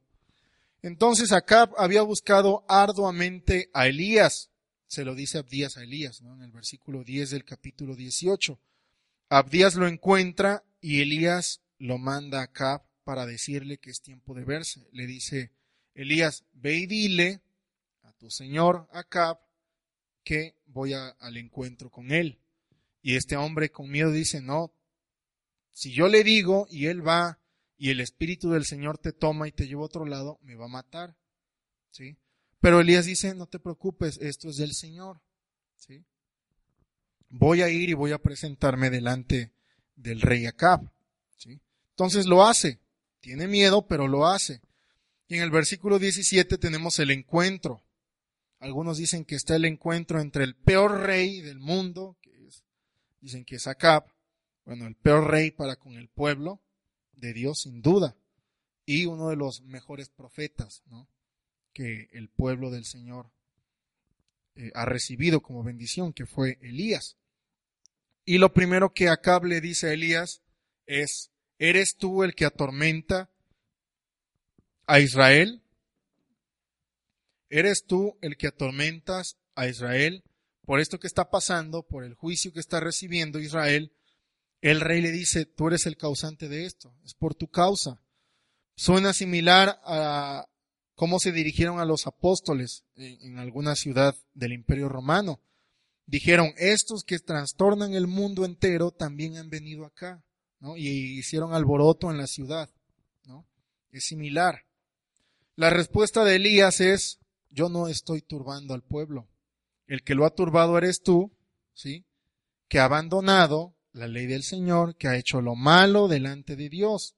Entonces 0.83 1.33
Acab 1.33 1.75
había 1.77 2.03
buscado 2.03 2.65
arduamente 2.69 3.71
a 3.73 3.89
Elías, 3.89 4.51
se 4.87 5.05
lo 5.05 5.17
dice 5.17 5.39
Abdías 5.39 5.77
a 5.79 5.83
Elías, 5.83 6.23
¿no? 6.23 6.37
en 6.37 6.43
el 6.43 6.53
versículo 6.53 7.03
10 7.03 7.31
del 7.31 7.45
capítulo 7.45 7.97
18. 7.97 8.57
Abdías 9.31 9.77
lo 9.77 9.87
encuentra 9.87 10.65
y 10.81 11.03
Elías 11.03 11.63
lo 11.79 11.99
manda 11.99 12.41
a 12.41 12.45
Acab 12.45 12.83
para 13.05 13.27
decirle 13.27 13.79
que 13.79 13.91
es 13.91 14.03
tiempo 14.03 14.35
de 14.35 14.45
verse. 14.45 14.89
Le 14.91 15.07
dice, 15.07 15.53
Elías, 15.95 16.45
ve 16.53 16.75
y 16.75 16.87
dile 16.87 17.41
a 18.03 18.13
tu 18.15 18.29
señor 18.29 18.89
Acab 18.93 19.39
que 20.25 20.57
voy 20.67 20.95
al 20.95 21.37
encuentro 21.37 21.91
con 21.91 22.11
él. 22.11 22.41
Y 23.03 23.15
este 23.15 23.37
hombre 23.37 23.71
con 23.71 23.89
miedo 23.89 24.11
dice, 24.11 24.41
no, 24.41 24.75
si 25.71 25.93
yo 25.93 26.09
le 26.09 26.25
digo 26.25 26.67
y 26.69 26.87
él 26.87 27.07
va 27.07 27.41
y 27.79 27.91
el 27.91 28.01
Espíritu 28.01 28.51
del 28.51 28.65
Señor 28.65 28.99
te 28.99 29.13
toma 29.13 29.47
y 29.47 29.53
te 29.53 29.69
lleva 29.69 29.83
a 29.83 29.87
otro 29.87 30.05
lado, 30.05 30.41
me 30.43 30.57
va 30.57 30.65
a 30.65 30.69
matar. 30.69 31.17
¿Sí? 31.91 32.19
Pero 32.61 32.81
Elías 32.81 33.07
dice, 33.07 33.35
no 33.35 33.47
te 33.47 33.61
preocupes, 33.61 34.19
esto 34.21 34.51
es 34.51 34.57
del 34.57 34.75
Señor. 34.75 35.23
¿Sí? 35.77 36.05
Voy 37.31 37.63
a 37.63 37.71
ir 37.71 37.89
y 37.89 37.95
voy 37.95 38.13
a 38.13 38.19
presentarme 38.19 38.91
delante 38.91 39.53
del 39.97 40.21
rey 40.21 40.47
Acab. 40.47 40.91
¿sí? 41.39 41.61
Entonces 41.91 42.27
lo 42.27 42.45
hace. 42.45 42.79
Tiene 43.21 43.47
miedo, 43.49 43.87
pero 43.87 44.09
lo 44.09 44.27
hace. 44.27 44.61
Y 45.29 45.37
en 45.37 45.43
el 45.43 45.51
versículo 45.51 45.99
17 45.99 46.59
tenemos 46.59 46.99
el 46.99 47.11
encuentro. 47.11 47.83
Algunos 48.59 48.99
dicen 48.99 49.25
que 49.25 49.37
está 49.37 49.57
el 49.57 49.65
encuentro 49.65 50.21
entre 50.21 50.45
el 50.45 50.55
peor 50.55 51.01
rey 51.01 51.41
del 51.41 51.61
mundo, 51.61 52.19
que 52.21 52.47
es, 52.47 52.65
dicen 53.21 53.45
que 53.45 53.57
es 53.57 53.67
Acab, 53.67 54.05
bueno, 54.65 54.87
el 54.87 54.97
peor 54.97 55.31
rey 55.31 55.51
para 55.51 55.77
con 55.77 55.95
el 55.95 56.09
pueblo 56.09 56.61
de 57.15 57.33
Dios, 57.33 57.61
sin 57.61 57.81
duda, 57.81 58.17
y 58.85 59.07
uno 59.07 59.29
de 59.29 59.37
los 59.37 59.63
mejores 59.63 60.11
profetas, 60.11 60.83
¿no? 60.87 61.09
que 61.73 62.09
el 62.13 62.29
pueblo 62.29 62.71
del 62.71 62.85
Señor 62.85 63.31
eh, 64.55 64.71
ha 64.75 64.85
recibido 64.85 65.41
como 65.41 65.63
bendición, 65.63 66.13
que 66.13 66.27
fue 66.27 66.59
Elías. 66.61 67.17
Y 68.25 68.39
lo 68.39 68.53
primero 68.53 68.93
que 68.93 69.09
Acab 69.09 69.45
le 69.45 69.61
dice 69.61 69.89
a 69.89 69.93
Elías 69.93 70.43
es, 70.87 71.31
¿eres 71.59 71.97
tú 71.97 72.23
el 72.23 72.35
que 72.35 72.45
atormenta 72.45 73.31
a 74.87 75.01
Israel? 75.01 75.63
¿Eres 77.49 77.85
tú 77.87 78.17
el 78.21 78.37
que 78.37 78.47
atormentas 78.47 79.37
a 79.55 79.67
Israel 79.67 80.23
por 80.65 80.79
esto 80.79 81.01
que 81.01 81.09
está 81.09 81.31
pasando, 81.31 81.83
por 81.83 82.05
el 82.05 82.15
juicio 82.15 82.53
que 82.53 82.61
está 82.61 82.79
recibiendo 82.81 83.41
Israel? 83.41 83.93
El 84.61 84.81
rey 84.81 85.01
le 85.01 85.11
dice, 85.11 85.47
tú 85.47 85.69
eres 85.69 85.87
el 85.87 85.97
causante 85.97 86.49
de 86.49 86.67
esto, 86.67 86.95
es 87.05 87.15
por 87.15 87.35
tu 87.35 87.49
causa. 87.49 88.03
Suena 88.77 89.13
similar 89.13 89.81
a 89.85 90.47
cómo 91.01 91.19
se 91.19 91.33
dirigieron 91.33 91.81
a 91.81 91.87
los 91.87 92.07
apóstoles 92.07 92.85
en, 92.95 93.39
alguna 93.39 93.75
ciudad 93.75 94.15
del 94.35 94.53
imperio 94.53 94.87
romano 94.87 95.41
dijeron, 96.05 96.53
estos 96.59 97.05
que 97.05 97.19
trastornan 97.19 97.95
el 97.95 98.07
mundo 98.07 98.45
entero 98.45 98.91
también 98.91 99.39
han 99.39 99.49
venido 99.49 99.87
acá. 99.87 100.23
Y 100.77 101.19
hicieron 101.19 101.55
alboroto 101.55 102.11
en 102.11 102.19
la 102.19 102.27
ciudad, 102.27 102.69
¿no? 103.25 103.47
Es 103.91 104.05
similar. 104.09 104.67
La 105.57 105.71
respuesta 105.71 106.23
de 106.23 106.37
Elías 106.37 106.83
es, 106.83 107.19
yo 107.49 107.71
no 107.71 107.89
estoy 107.89 108.21
turbando 108.21 108.75
al 108.75 108.83
pueblo. 108.83 109.27
El 109.87 110.03
que 110.03 110.15
lo 110.15 110.27
ha 110.27 110.35
turbado 110.35 110.77
eres 110.77 111.01
tú, 111.01 111.35
¿sí? 111.73 112.05
Que 112.69 112.79
ha 112.79 112.85
abandonado 112.85 113.75
la 113.93 114.07
ley 114.07 114.27
del 114.27 114.43
Señor, 114.43 114.97
que 114.97 115.09
ha 115.09 115.17
hecho 115.17 115.41
lo 115.41 115.55
malo 115.55 116.09
delante 116.09 116.57
de 116.57 116.69
Dios. 116.69 117.17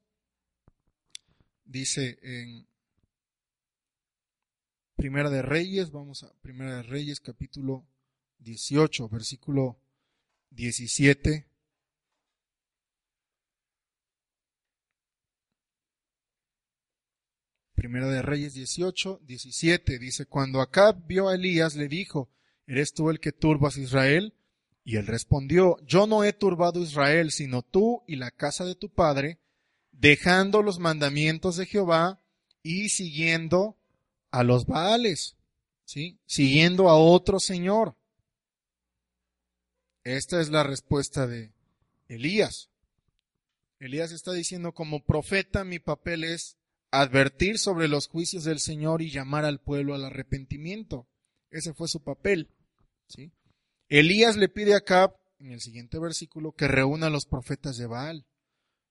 Dice 1.65 2.21
en 2.23 2.69
Primera 4.97 5.31
de 5.31 5.43
Reyes, 5.43 5.91
vamos 5.91 6.23
a 6.23 6.33
Primera 6.43 6.77
de 6.77 6.83
Reyes 6.83 7.21
capítulo 7.21 7.85
18, 8.39 9.09
versículo 9.09 9.79
17. 10.51 11.47
Primera 17.75 18.07
de 18.09 18.23
Reyes 18.23 18.55
18, 18.55 19.23
17 19.25 19.99
dice, 19.99 20.27
cuando 20.27 20.61
Acab 20.61 21.05
vio 21.07 21.29
a 21.29 21.35
Elías 21.35 21.75
le 21.75 21.89
dijo, 21.89 22.31
¿eres 22.67 22.93
tú 22.93 23.11
el 23.11 23.19
que 23.19 23.33
turbas 23.33 23.77
Israel? 23.77 24.35
Y 24.85 24.99
él 24.99 25.07
respondió, 25.07 25.79
yo 25.85 26.07
no 26.07 26.23
he 26.23 26.33
turbado 26.33 26.81
Israel, 26.81 27.33
sino 27.33 27.63
tú 27.63 28.05
y 28.07 28.17
la 28.17 28.31
casa 28.31 28.65
de 28.65 28.75
tu 28.75 28.91
padre, 28.91 29.41
dejando 29.91 30.63
los 30.63 30.79
mandamientos 30.79 31.57
de 31.57 31.67
Jehová 31.67 32.23
y 32.63 32.91
siguiendo 32.91 33.82
a 34.33 34.43
los 34.43 34.67
Baales, 34.67 35.37
¿sí? 35.85 36.19
Siguiendo 36.27 36.89
a 36.89 36.97
otro 36.97 37.39
Señor. 37.39 37.97
Esta 40.03 40.41
es 40.41 40.51
la 40.51 40.65
respuesta 40.65 41.29
de, 41.29 41.53
Elías. 42.09 42.71
Elías 43.79 44.13
está 44.13 44.33
diciendo, 44.33 44.73
como 44.73 45.05
profeta 45.05 45.65
mi 45.65 45.79
papel 45.79 46.25
es 46.25 46.57
advertir 46.91 47.59
sobre 47.59 47.89
los 47.89 48.09
juicios 48.09 48.45
del 48.45 48.59
Señor 48.59 49.03
y 49.03 49.11
llamar 49.11 49.45
al 49.45 49.61
pueblo 49.61 49.95
al 49.95 50.05
arrepentimiento. 50.05 51.09
Ese 51.51 51.73
fue 51.75 51.89
su 51.89 52.03
papel. 52.03 52.51
¿sí? 53.09 53.33
Elías 53.89 54.37
le 54.37 54.49
pide 54.49 54.75
a 54.75 54.79
Acab, 54.79 55.17
en 55.39 55.53
el 55.53 55.61
siguiente 55.61 55.99
versículo, 55.99 56.53
que 56.53 56.69
reúna 56.69 57.07
a 57.07 57.11
los 57.11 57.27
profetas 57.27 57.77
de 57.77 57.87
Baal, 57.87 58.27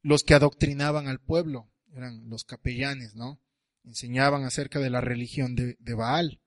los 0.01 0.23
que 0.23 0.33
adoctrinaban 0.33 1.07
al 1.07 1.19
pueblo, 1.19 1.69
eran 1.93 2.29
los 2.29 2.43
capellanes, 2.43 3.15
¿no? 3.15 3.39
Enseñaban 3.83 4.43
acerca 4.43 4.79
de 4.79 4.89
la 4.89 5.01
religión 5.01 5.55
de, 5.55 5.93
Baal. 5.93 6.39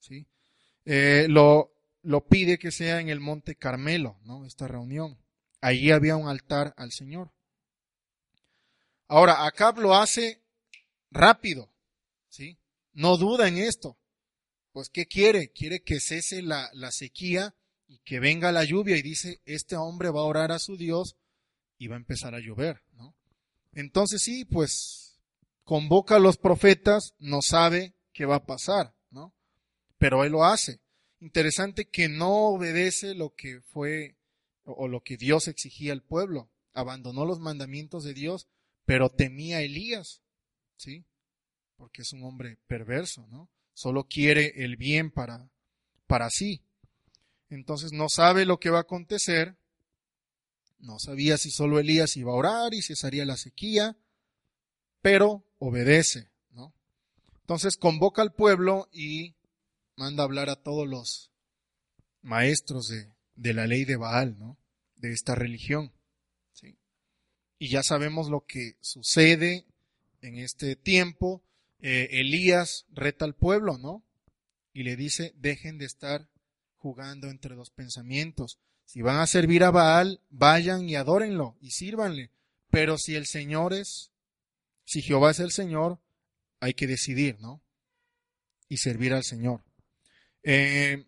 ¿sí? 0.00 0.26
Eh, 0.84 1.26
lo, 1.28 1.72
lo 2.02 2.26
pide 2.26 2.58
que 2.58 2.70
sea 2.70 3.00
en 3.00 3.08
el 3.08 3.20
monte 3.20 3.56
Carmelo, 3.56 4.18
¿no? 4.24 4.44
Esta 4.44 4.68
reunión. 4.68 5.18
Allí 5.60 5.90
había 5.90 6.16
un 6.16 6.28
altar 6.28 6.74
al 6.76 6.92
Señor. 6.92 7.32
Ahora, 9.08 9.46
Acab 9.46 9.78
lo 9.78 9.94
hace 9.94 10.42
rápido, 11.10 11.70
¿sí? 12.28 12.58
No 12.92 13.16
duda 13.16 13.48
en 13.48 13.58
esto. 13.58 13.96
Pues, 14.72 14.88
¿qué 14.88 15.06
quiere? 15.06 15.52
Quiere 15.52 15.82
que 15.82 16.00
cese 16.00 16.42
la, 16.42 16.68
la 16.72 16.90
sequía 16.90 17.54
y 17.86 17.98
que 17.98 18.20
venga 18.20 18.52
la 18.52 18.64
lluvia 18.64 18.96
y 18.96 19.02
dice, 19.02 19.40
este 19.44 19.76
hombre 19.76 20.10
va 20.10 20.20
a 20.20 20.24
orar 20.24 20.52
a 20.52 20.58
su 20.58 20.76
Dios 20.76 21.16
y 21.78 21.86
va 21.86 21.96
a 21.96 21.98
empezar 21.98 22.34
a 22.34 22.40
llover, 22.40 22.82
¿no? 22.94 23.14
Entonces 23.72 24.22
sí, 24.22 24.44
pues 24.44 25.13
convoca 25.64 26.16
a 26.16 26.20
los 26.20 26.36
profetas, 26.36 27.14
no 27.18 27.40
sabe 27.42 27.94
qué 28.12 28.26
va 28.26 28.36
a 28.36 28.46
pasar, 28.46 28.94
¿no? 29.10 29.34
Pero 29.98 30.24
él 30.24 30.32
lo 30.32 30.44
hace. 30.44 30.80
Interesante 31.20 31.88
que 31.88 32.08
no 32.08 32.48
obedece 32.48 33.14
lo 33.14 33.34
que 33.34 33.60
fue 33.62 34.16
o 34.64 34.88
lo 34.88 35.02
que 35.02 35.16
Dios 35.16 35.48
exigía 35.48 35.92
al 35.92 36.02
pueblo. 36.02 36.50
Abandonó 36.72 37.24
los 37.24 37.40
mandamientos 37.40 38.04
de 38.04 38.14
Dios, 38.14 38.46
pero 38.84 39.10
temía 39.10 39.58
a 39.58 39.62
Elías, 39.62 40.22
¿sí? 40.76 41.04
Porque 41.76 42.02
es 42.02 42.12
un 42.12 42.24
hombre 42.24 42.58
perverso, 42.66 43.26
¿no? 43.28 43.48
Solo 43.72 44.04
quiere 44.04 44.64
el 44.64 44.76
bien 44.76 45.10
para, 45.10 45.50
para 46.06 46.30
sí. 46.30 46.62
Entonces 47.48 47.92
no 47.92 48.08
sabe 48.08 48.44
lo 48.44 48.58
que 48.58 48.70
va 48.70 48.78
a 48.78 48.82
acontecer. 48.82 49.56
No 50.78 50.98
sabía 50.98 51.38
si 51.38 51.50
solo 51.50 51.78
Elías 51.78 52.16
iba 52.16 52.32
a 52.32 52.36
orar 52.36 52.74
y 52.74 52.82
cesaría 52.82 53.24
la 53.24 53.36
sequía, 53.36 53.96
pero 55.00 55.44
obedece, 55.66 56.28
¿no? 56.50 56.74
Entonces 57.40 57.76
convoca 57.76 58.22
al 58.22 58.34
pueblo 58.34 58.88
y 58.92 59.34
manda 59.96 60.24
hablar 60.24 60.50
a 60.50 60.56
todos 60.56 60.86
los 60.86 61.30
maestros 62.22 62.88
de, 62.88 63.10
de 63.34 63.54
la 63.54 63.66
ley 63.66 63.84
de 63.84 63.96
Baal, 63.96 64.38
¿no? 64.38 64.58
De 64.96 65.12
esta 65.12 65.34
religión. 65.34 65.92
¿sí? 66.52 66.76
Y 67.58 67.68
ya 67.68 67.82
sabemos 67.82 68.28
lo 68.28 68.44
que 68.46 68.76
sucede 68.80 69.66
en 70.20 70.38
este 70.38 70.76
tiempo. 70.76 71.42
Eh, 71.80 72.08
Elías 72.12 72.86
reta 72.92 73.24
al 73.24 73.34
pueblo, 73.34 73.78
¿no? 73.78 74.02
Y 74.72 74.82
le 74.82 74.96
dice, 74.96 75.32
dejen 75.36 75.78
de 75.78 75.86
estar 75.86 76.28
jugando 76.76 77.28
entre 77.28 77.54
dos 77.54 77.70
pensamientos. 77.70 78.58
Si 78.84 79.00
van 79.00 79.16
a 79.16 79.26
servir 79.26 79.64
a 79.64 79.70
Baal, 79.70 80.20
vayan 80.30 80.88
y 80.88 80.96
adórenlo 80.96 81.56
y 81.60 81.70
sírvanle. 81.70 82.30
Pero 82.70 82.98
si 82.98 83.14
el 83.14 83.26
Señor 83.26 83.72
es, 83.72 84.10
si 84.84 85.02
Jehová 85.02 85.30
es 85.30 85.40
el 85.40 85.50
Señor, 85.50 86.00
hay 86.60 86.74
que 86.74 86.86
decidir, 86.86 87.40
¿no? 87.40 87.62
Y 88.68 88.78
servir 88.78 89.12
al 89.12 89.24
Señor. 89.24 89.64
Eh, 90.42 91.06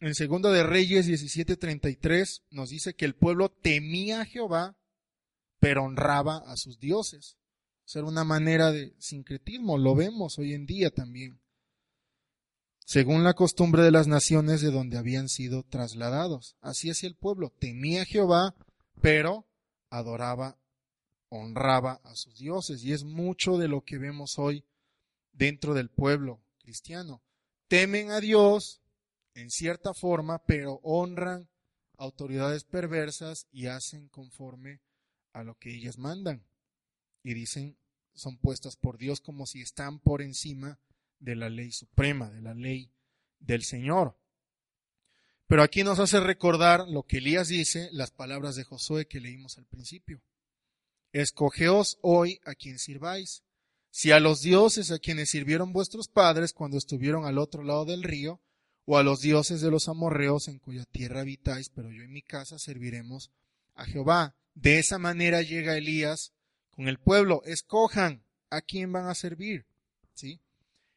en 0.00 0.14
Segunda 0.14 0.50
de 0.50 0.62
Reyes 0.62 1.06
17:33 1.06 2.42
nos 2.50 2.70
dice 2.70 2.94
que 2.94 3.04
el 3.04 3.14
pueblo 3.14 3.50
temía 3.50 4.22
a 4.22 4.26
Jehová, 4.26 4.78
pero 5.58 5.84
honraba 5.84 6.38
a 6.46 6.56
sus 6.56 6.78
dioses. 6.78 7.36
Ser 7.84 8.04
una 8.04 8.24
manera 8.24 8.70
de 8.72 8.94
sincretismo, 8.98 9.76
lo 9.76 9.94
vemos 9.94 10.38
hoy 10.38 10.54
en 10.54 10.64
día 10.64 10.90
también 10.90 11.40
según 12.90 13.22
la 13.22 13.34
costumbre 13.34 13.84
de 13.84 13.92
las 13.92 14.08
naciones 14.08 14.62
de 14.62 14.72
donde 14.72 14.98
habían 14.98 15.28
sido 15.28 15.62
trasladados. 15.62 16.56
Así 16.60 16.90
hacía 16.90 17.08
el 17.08 17.14
pueblo, 17.14 17.52
temía 17.56 18.02
a 18.02 18.04
Jehová, 18.04 18.56
pero 19.00 19.46
adoraba, 19.90 20.58
honraba 21.30 22.00
a 22.04 22.14
sus 22.14 22.38
dioses. 22.38 22.84
Y 22.84 22.92
es 22.92 23.04
mucho 23.04 23.56
de 23.56 23.68
lo 23.68 23.82
que 23.82 23.98
vemos 23.98 24.38
hoy 24.38 24.64
dentro 25.32 25.72
del 25.74 25.88
pueblo 25.88 26.42
cristiano. 26.58 27.22
Temen 27.68 28.10
a 28.10 28.20
Dios 28.20 28.82
en 29.34 29.50
cierta 29.50 29.94
forma, 29.94 30.44
pero 30.44 30.80
honran 30.82 31.48
autoridades 31.96 32.64
perversas 32.64 33.46
y 33.50 33.66
hacen 33.66 34.08
conforme 34.08 34.80
a 35.32 35.42
lo 35.42 35.54
que 35.56 35.74
ellas 35.74 35.98
mandan. 35.98 36.44
Y 37.22 37.34
dicen, 37.34 37.76
son 38.14 38.38
puestas 38.38 38.76
por 38.76 38.98
Dios 38.98 39.20
como 39.20 39.46
si 39.46 39.62
están 39.62 40.00
por 40.00 40.22
encima 40.22 40.78
de 41.20 41.36
la 41.36 41.48
ley 41.48 41.72
suprema, 41.72 42.30
de 42.30 42.40
la 42.40 42.54
ley 42.54 42.90
del 43.38 43.62
Señor. 43.62 44.16
Pero 45.46 45.62
aquí 45.62 45.84
nos 45.84 45.98
hace 45.98 46.20
recordar 46.20 46.88
lo 46.88 47.02
que 47.02 47.18
Elías 47.18 47.48
dice, 47.48 47.88
las 47.92 48.10
palabras 48.10 48.56
de 48.56 48.64
Josué 48.64 49.06
que 49.06 49.20
leímos 49.20 49.58
al 49.58 49.66
principio. 49.66 50.22
Escogeos 51.12 51.98
hoy 52.02 52.40
a 52.44 52.54
quien 52.54 52.78
sirváis. 52.78 53.42
Si 53.90 54.12
a 54.12 54.20
los 54.20 54.42
dioses 54.42 54.90
a 54.90 54.98
quienes 54.98 55.30
sirvieron 55.30 55.72
vuestros 55.72 56.08
padres 56.08 56.52
cuando 56.52 56.78
estuvieron 56.78 57.24
al 57.24 57.38
otro 57.38 57.64
lado 57.64 57.84
del 57.84 58.02
río, 58.02 58.40
o 58.84 58.98
a 58.98 59.02
los 59.02 59.20
dioses 59.20 59.60
de 59.60 59.70
los 59.70 59.88
amorreos 59.88 60.48
en 60.48 60.58
cuya 60.58 60.84
tierra 60.84 61.20
habitáis, 61.20 61.70
pero 61.70 61.90
yo 61.92 62.02
en 62.02 62.12
mi 62.12 62.22
casa 62.22 62.58
serviremos 62.58 63.30
a 63.74 63.84
Jehová. 63.84 64.34
De 64.54 64.78
esa 64.78 64.98
manera 64.98 65.42
llega 65.42 65.76
Elías 65.76 66.32
con 66.70 66.88
el 66.88 66.98
pueblo. 66.98 67.42
Escojan 67.44 68.24
a 68.50 68.60
quién 68.60 68.92
van 68.92 69.06
a 69.06 69.14
servir. 69.14 69.66
¿Sí? 70.14 70.40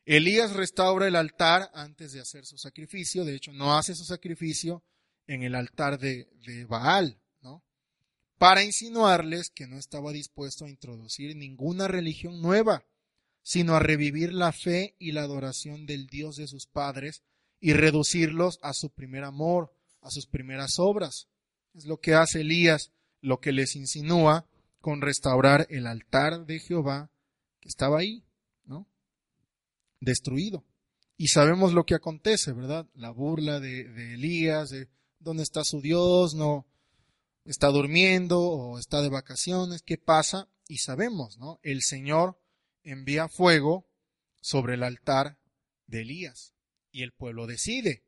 Elías 0.06 0.54
restaura 0.54 1.08
el 1.08 1.16
altar 1.16 1.70
antes 1.74 2.12
de 2.14 2.20
hacer 2.20 2.46
su 2.46 2.58
sacrificio, 2.58 3.24
de 3.24 3.36
hecho 3.36 3.54
no 3.54 3.78
hace 3.78 3.96
su 3.96 4.04
sacrificio 4.04 4.84
en 5.28 5.44
el 5.44 5.56
altar 5.56 5.98
de, 5.98 6.28
Baal, 6.68 7.06
¿no? 7.06 7.23
Para 8.38 8.64
insinuarles 8.64 9.50
que 9.50 9.68
no 9.68 9.78
estaba 9.78 10.12
dispuesto 10.12 10.66
a 10.66 10.70
introducir 10.70 11.36
ninguna 11.36 11.88
religión 11.88 12.42
nueva, 12.42 12.86
sino 13.42 13.76
a 13.76 13.80
revivir 13.80 14.34
la 14.34 14.52
fe 14.52 14.96
y 15.00 15.12
la 15.12 15.24
adoración 15.24 15.86
del 15.86 16.08
Dios 16.08 16.36
de 16.38 16.48
sus 16.48 16.66
padres 16.66 17.24
y 17.60 17.74
reducirlos 17.74 18.60
a 18.62 18.74
su 18.74 18.90
primer 18.90 19.24
amor, 19.24 19.74
a 20.02 20.10
sus 20.10 20.28
primeras 20.28 20.80
obras. 20.80 21.28
Es 21.74 21.86
lo 21.86 22.00
que 22.00 22.14
hace 22.14 22.42
Elías, 22.42 22.92
lo 23.22 23.40
que 23.40 23.52
les 23.52 23.76
insinúa 23.76 24.46
con 24.82 25.02
restaurar 25.02 25.66
el 25.70 25.88
altar 25.88 26.46
de 26.46 26.60
Jehová 26.60 27.10
que 27.62 27.70
estaba 27.70 28.00
ahí, 28.00 28.26
¿no? 28.66 28.88
destruido. 30.02 30.66
Y 31.18 31.28
sabemos 31.28 31.74
lo 31.74 31.86
que 31.86 31.96
acontece, 31.96 32.52
¿verdad? 32.52 32.88
La 32.94 33.12
burla 33.12 33.60
de, 33.60 34.14
Elías, 34.14 34.70
de 34.70 34.90
dónde 35.20 35.44
está 35.44 35.64
su 35.64 35.80
Dios, 35.80 36.36
no 36.36 36.66
está 37.46 37.68
durmiendo 37.68 38.40
o 38.40 38.80
está 38.80 39.02
de 39.02 39.10
vacaciones, 39.10 39.82
¿qué 39.82 39.98
pasa? 39.98 40.50
Y 40.68 40.78
sabemos, 40.78 41.38
¿no? 41.38 41.60
El 41.62 41.82
Señor 41.82 42.40
envía 42.84 43.28
fuego 43.28 43.88
sobre 44.42 44.76
el 44.76 44.84
altar 44.84 45.38
de 45.88 46.02
Elías 46.02 46.54
y 46.92 47.04
el 47.04 47.12
pueblo 47.12 47.48
decide. 47.48 48.06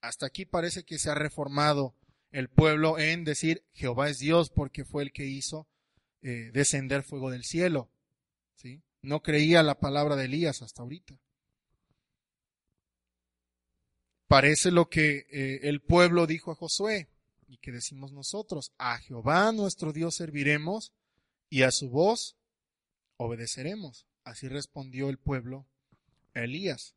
Hasta 0.00 0.26
aquí 0.26 0.46
parece 0.46 0.84
que 0.84 0.98
se 0.98 1.10
ha 1.10 1.14
reformado 1.14 1.96
el 2.30 2.48
pueblo 2.48 2.98
en 2.98 3.24
decir 3.24 3.64
Jehová 3.72 4.08
es 4.08 4.18
Dios 4.18 4.50
porque 4.50 4.84
fue 4.84 5.02
el 5.02 5.12
que 5.12 5.26
hizo 5.26 5.68
eh, 6.22 6.50
descender 6.52 7.02
fuego 7.02 7.30
del 7.30 7.44
cielo. 7.44 7.90
¿sí? 8.54 8.82
No 9.02 9.20
creía 9.20 9.62
la 9.62 9.78
palabra 9.78 10.16
de 10.16 10.26
Elías 10.26 10.62
hasta 10.62 10.82
ahorita. 10.82 11.18
Parece 14.26 14.70
lo 14.70 14.88
que 14.88 15.26
eh, 15.30 15.60
el 15.64 15.82
pueblo 15.82 16.26
dijo 16.26 16.52
a 16.52 16.54
Josué 16.54 17.09
y 17.50 17.58
que 17.58 17.72
decimos 17.72 18.12
nosotros, 18.12 18.72
a 18.78 18.98
Jehová 18.98 19.50
nuestro 19.50 19.92
Dios 19.92 20.14
serviremos 20.14 20.92
y 21.48 21.62
a 21.62 21.72
su 21.72 21.90
voz 21.90 22.36
obedeceremos. 23.16 24.06
Así 24.22 24.46
respondió 24.46 25.08
el 25.08 25.18
pueblo 25.18 25.66
Elías. 26.32 26.94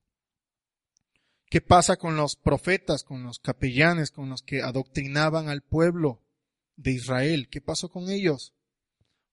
¿Qué 1.50 1.60
pasa 1.60 1.98
con 1.98 2.16
los 2.16 2.36
profetas, 2.36 3.04
con 3.04 3.24
los 3.24 3.40
capellanes, 3.40 4.12
con 4.12 4.30
los 4.30 4.44
que 4.44 4.62
adoctrinaban 4.62 5.50
al 5.50 5.64
pueblo 5.64 6.22
de 6.76 6.92
Israel? 6.92 7.50
¿Qué 7.50 7.60
pasó 7.60 7.90
con 7.90 8.10
ellos? 8.10 8.54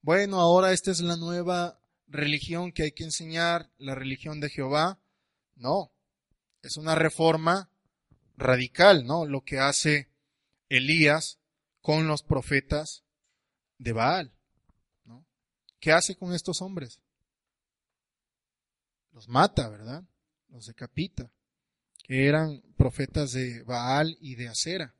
Bueno, 0.00 0.40
ahora 0.40 0.72
esta 0.72 0.90
es 0.90 1.00
la 1.00 1.16
nueva 1.16 1.80
religión 2.08 2.72
que 2.72 2.84
hay 2.84 2.92
que 2.92 3.04
enseñar, 3.04 3.70
la 3.76 3.94
religión 3.94 4.40
de 4.40 4.48
Jehová. 4.48 4.98
No, 5.54 5.92
es 6.62 6.78
una 6.78 6.94
reforma 6.94 7.70
radical, 8.38 9.04
¿no? 9.04 9.26
Lo 9.26 9.42
que 9.42 9.58
hace 9.58 10.09
Elías 10.70 11.38
con 11.82 12.06
los 12.08 12.22
profetas 12.22 13.04
de 13.76 13.92
Baal, 13.92 14.32
¿no? 15.04 15.26
¿Qué 15.78 15.92
hace 15.92 16.16
con 16.16 16.34
estos 16.34 16.62
hombres? 16.62 17.00
Los 19.12 19.28
mata, 19.28 19.68
¿verdad? 19.68 20.02
Los 20.48 20.66
decapita, 20.66 21.30
que 22.04 22.26
eran 22.26 22.62
profetas 22.78 23.32
de 23.32 23.62
Baal 23.64 24.16
y 24.20 24.36
de 24.36 24.48
Acera. 24.48 24.94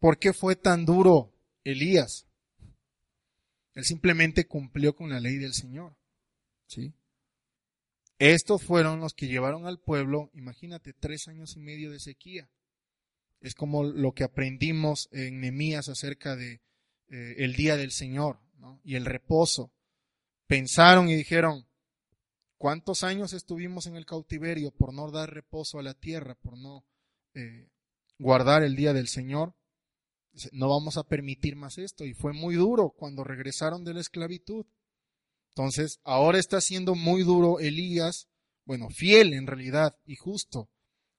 ¿Por 0.00 0.18
qué 0.18 0.32
fue 0.32 0.56
tan 0.56 0.84
duro 0.84 1.34
Elías. 1.64 2.26
Él 3.74 3.84
simplemente 3.84 4.46
cumplió 4.46 4.94
con 4.94 5.10
la 5.10 5.18
ley 5.18 5.36
del 5.36 5.54
Señor. 5.54 5.96
¿Sí? 6.66 6.94
Estos 8.18 8.62
fueron 8.62 9.00
los 9.00 9.14
que 9.14 9.26
llevaron 9.26 9.66
al 9.66 9.80
pueblo, 9.80 10.30
imagínate, 10.34 10.92
tres 10.92 11.26
años 11.26 11.56
y 11.56 11.60
medio 11.60 11.90
de 11.90 11.98
sequía. 11.98 12.48
Es 13.44 13.54
como 13.54 13.84
lo 13.84 14.12
que 14.12 14.24
aprendimos 14.24 15.10
en 15.12 15.40
Nemías 15.40 15.90
acerca 15.90 16.34
de 16.34 16.62
eh, 17.10 17.34
el 17.36 17.54
día 17.54 17.76
del 17.76 17.92
Señor 17.92 18.40
y 18.82 18.94
el 18.94 19.04
reposo. 19.04 19.70
Pensaron 20.46 21.10
y 21.10 21.14
dijeron, 21.14 21.66
¿cuántos 22.56 23.04
años 23.04 23.34
estuvimos 23.34 23.84
en 23.84 23.96
el 23.96 24.06
cautiverio 24.06 24.70
por 24.70 24.94
no 24.94 25.10
dar 25.10 25.34
reposo 25.34 25.78
a 25.78 25.82
la 25.82 25.92
tierra, 25.92 26.36
por 26.36 26.56
no 26.56 26.86
eh, 27.34 27.68
guardar 28.18 28.62
el 28.62 28.76
día 28.76 28.94
del 28.94 29.08
Señor? 29.08 29.54
No 30.52 30.70
vamos 30.70 30.96
a 30.96 31.04
permitir 31.04 31.54
más 31.54 31.76
esto. 31.76 32.06
Y 32.06 32.14
fue 32.14 32.32
muy 32.32 32.54
duro 32.54 32.94
cuando 32.96 33.24
regresaron 33.24 33.84
de 33.84 33.92
la 33.92 34.00
esclavitud. 34.00 34.64
Entonces, 35.50 36.00
ahora 36.02 36.38
está 36.38 36.62
siendo 36.62 36.94
muy 36.94 37.24
duro 37.24 37.60
Elías, 37.60 38.26
bueno, 38.64 38.88
fiel 38.88 39.34
en 39.34 39.46
realidad 39.46 39.98
y 40.06 40.16
justo 40.16 40.70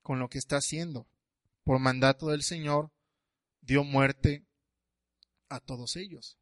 con 0.01 0.17
lo 0.17 0.27
que 0.27 0.39
está 0.39 0.57
haciendo. 0.57 1.07
Por 1.65 1.79
mandato 1.79 2.27
del 2.27 2.43
Señor, 2.43 2.91
dio 3.61 3.83
muerte 3.83 4.45
a 5.49 5.59
todos 5.59 5.97
ellos. 5.97 6.37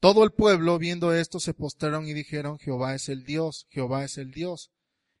Todo 0.00 0.24
el 0.24 0.32
pueblo, 0.32 0.78
viendo 0.78 1.12
esto, 1.12 1.38
se 1.38 1.54
postraron 1.54 2.08
y 2.08 2.14
dijeron, 2.14 2.58
Jehová 2.58 2.94
es 2.94 3.08
el 3.08 3.24
Dios, 3.24 3.66
Jehová 3.70 4.04
es 4.04 4.18
el 4.18 4.32
Dios. 4.32 4.72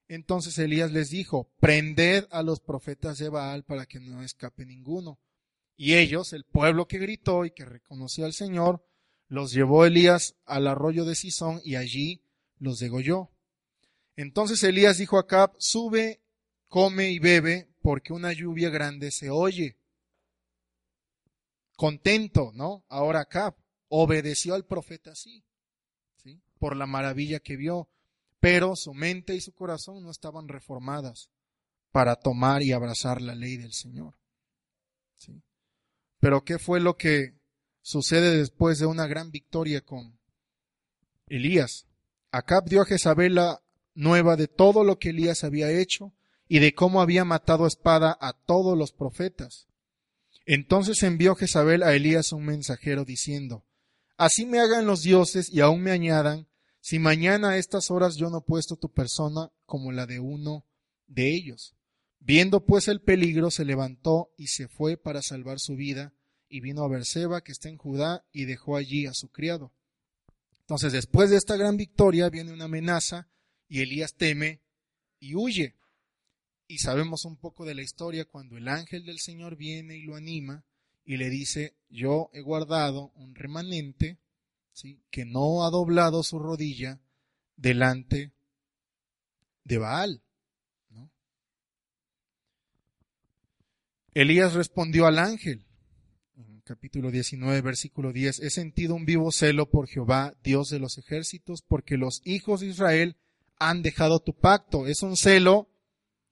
Entonces 0.08 0.58
Elías 0.58 0.90
les 0.90 1.10
dijo, 1.10 1.50
prended 1.60 2.26
a 2.30 2.42
los 2.42 2.60
profetas 2.60 3.18
de 3.18 3.28
Baal 3.28 3.62
para 3.64 3.86
que 3.86 4.00
no 4.00 4.22
escape 4.22 4.64
ninguno. 4.64 5.20
Y 5.76 5.94
ellos, 5.94 6.32
el 6.32 6.44
pueblo 6.44 6.88
que 6.88 6.98
gritó 6.98 7.44
y 7.44 7.50
que 7.50 7.64
reconoció 7.64 8.24
al 8.24 8.32
Señor, 8.32 8.82
los 9.28 9.52
llevó 9.52 9.84
Elías 9.84 10.36
al 10.46 10.66
arroyo 10.66 11.04
de 11.04 11.14
Sison 11.14 11.60
y 11.62 11.76
allí 11.76 12.22
los 12.58 12.78
degolló. 12.78 13.30
Entonces 14.16 14.62
Elías 14.64 14.96
dijo 14.96 15.18
a 15.18 15.20
Acab, 15.20 15.52
sube, 15.58 16.22
come 16.68 17.10
y 17.10 17.18
bebe, 17.18 17.68
porque 17.88 18.12
una 18.12 18.34
lluvia 18.34 18.68
grande 18.68 19.10
se 19.10 19.30
oye. 19.30 19.78
Contento, 21.74 22.52
¿no? 22.52 22.84
Ahora 22.90 23.20
Acab 23.20 23.54
obedeció 23.88 24.54
al 24.54 24.66
profeta 24.66 25.12
así, 25.12 25.42
¿sí? 26.22 26.38
Por 26.58 26.76
la 26.76 26.84
maravilla 26.84 27.40
que 27.40 27.56
vio, 27.56 27.88
pero 28.40 28.76
su 28.76 28.92
mente 28.92 29.34
y 29.34 29.40
su 29.40 29.54
corazón 29.54 30.02
no 30.02 30.10
estaban 30.10 30.48
reformadas 30.48 31.30
para 31.90 32.16
tomar 32.16 32.62
y 32.62 32.72
abrazar 32.72 33.22
la 33.22 33.34
ley 33.34 33.56
del 33.56 33.72
Señor. 33.72 34.18
¿sí? 35.16 35.42
Pero 36.20 36.44
¿qué 36.44 36.58
fue 36.58 36.80
lo 36.80 36.98
que 36.98 37.40
sucede 37.80 38.36
después 38.36 38.78
de 38.78 38.84
una 38.84 39.06
gran 39.06 39.30
victoria 39.30 39.80
con 39.80 40.18
Elías. 41.26 41.86
Acab 42.32 42.66
dio 42.66 42.82
a 42.82 42.84
Jezabel 42.84 43.36
la 43.36 43.62
nueva 43.94 44.36
de 44.36 44.46
todo 44.46 44.84
lo 44.84 44.98
que 44.98 45.08
Elías 45.08 45.42
había 45.42 45.70
hecho 45.70 46.12
y 46.48 46.58
de 46.58 46.74
cómo 46.74 47.00
había 47.00 47.24
matado 47.24 47.66
espada 47.66 48.16
a 48.20 48.32
todos 48.32 48.76
los 48.76 48.92
profetas. 48.92 49.68
Entonces 50.46 51.02
envió 51.02 51.34
Jezabel 51.34 51.82
a 51.82 51.94
Elías 51.94 52.32
un 52.32 52.46
mensajero 52.46 53.04
diciendo, 53.04 53.64
Así 54.16 54.46
me 54.46 54.58
hagan 54.58 54.86
los 54.86 55.02
dioses 55.02 55.52
y 55.52 55.60
aún 55.60 55.82
me 55.82 55.92
añadan, 55.92 56.48
si 56.80 56.98
mañana 56.98 57.50
a 57.50 57.58
estas 57.58 57.90
horas 57.90 58.16
yo 58.16 58.30
no 58.30 58.40
puesto 58.40 58.76
tu 58.76 58.90
persona 58.90 59.50
como 59.66 59.92
la 59.92 60.06
de 60.06 60.20
uno 60.20 60.64
de 61.06 61.34
ellos. 61.34 61.74
Viendo 62.18 62.64
pues 62.64 62.88
el 62.88 63.00
peligro, 63.00 63.50
se 63.50 63.64
levantó 63.64 64.32
y 64.36 64.48
se 64.48 64.68
fue 64.68 64.96
para 64.96 65.22
salvar 65.22 65.60
su 65.60 65.76
vida, 65.76 66.14
y 66.48 66.60
vino 66.60 66.82
a 66.82 66.88
Berseba, 66.88 67.42
que 67.42 67.52
está 67.52 67.68
en 67.68 67.76
Judá, 67.76 68.24
y 68.32 68.46
dejó 68.46 68.76
allí 68.76 69.06
a 69.06 69.14
su 69.14 69.28
criado. 69.28 69.72
Entonces, 70.60 70.92
después 70.92 71.30
de 71.30 71.36
esta 71.36 71.56
gran 71.56 71.76
victoria, 71.76 72.28
viene 72.30 72.52
una 72.52 72.64
amenaza, 72.64 73.28
y 73.68 73.82
Elías 73.82 74.14
teme 74.14 74.62
y 75.20 75.34
huye. 75.34 75.76
Y 76.70 76.78
sabemos 76.78 77.24
un 77.24 77.38
poco 77.38 77.64
de 77.64 77.74
la 77.74 77.82
historia 77.82 78.26
cuando 78.26 78.58
el 78.58 78.68
ángel 78.68 79.06
del 79.06 79.18
Señor 79.20 79.56
viene 79.56 79.96
y 79.96 80.02
lo 80.02 80.16
anima 80.16 80.66
y 81.02 81.16
le 81.16 81.30
dice, 81.30 81.74
yo 81.88 82.28
he 82.34 82.42
guardado 82.42 83.10
un 83.14 83.34
remanente 83.34 84.18
¿sí? 84.72 85.02
que 85.10 85.24
no 85.24 85.64
ha 85.64 85.70
doblado 85.70 86.22
su 86.22 86.38
rodilla 86.38 87.00
delante 87.56 88.34
de 89.64 89.78
Baal. 89.78 90.22
Elías 94.12 94.52
respondió 94.52 95.06
al 95.06 95.18
ángel, 95.18 95.64
capítulo 96.64 97.10
19, 97.10 97.62
versículo 97.62 98.12
10, 98.12 98.40
he 98.40 98.50
sentido 98.50 98.94
un 98.94 99.06
vivo 99.06 99.32
celo 99.32 99.70
por 99.70 99.88
Jehová, 99.88 100.34
Dios 100.42 100.68
de 100.68 100.80
los 100.80 100.98
ejércitos, 100.98 101.62
porque 101.62 101.96
los 101.96 102.20
hijos 102.24 102.60
de 102.60 102.66
Israel 102.66 103.16
han 103.58 103.80
dejado 103.80 104.20
tu 104.20 104.34
pacto. 104.34 104.86
Es 104.86 105.02
un 105.02 105.16
celo 105.16 105.70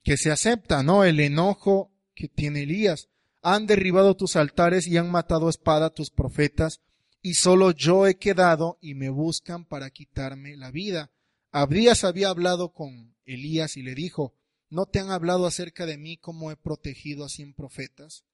que 0.07 0.17
se 0.17 0.31
acepta, 0.31 0.85
¿no? 0.85 1.03
El 1.03 1.19
enojo 1.19 1.93
que 2.15 2.29
tiene 2.29 2.63
Elías. 2.63 3.09
Han 3.43 3.67
derribado 3.67 4.15
tus 4.15 4.37
altares 4.37 4.87
y 4.87 4.97
han 4.97 5.11
matado 5.11 5.49
a 5.49 5.51
espada 5.51 5.91
tus 5.91 6.11
profetas, 6.11 6.81
y 7.23 7.35
solo 7.35 7.73
yo 7.73 8.07
he 8.07 8.17
quedado 8.17 8.79
y 8.81 8.95
me 8.95 9.11
buscan 9.11 9.65
para 9.65 9.91
quitarme 9.91 10.57
la 10.57 10.71
vida. 10.71 11.11
Abdías 11.51 12.05
había 12.05 12.29
hablado 12.29 12.73
con 12.73 13.17
Elías 13.25 13.77
y 13.77 13.83
le 13.83 13.97
dijo, 13.97 14.37
¿no 14.71 14.87
te 14.87 15.01
han 15.01 15.11
hablado 15.11 15.45
acerca 15.45 15.87
de 15.87 15.99
mí 15.99 16.19
como 16.19 16.53
he 16.53 16.57
protegido 16.57 17.25
a 17.25 17.29
cien 17.29 17.53
profetas 17.53 18.25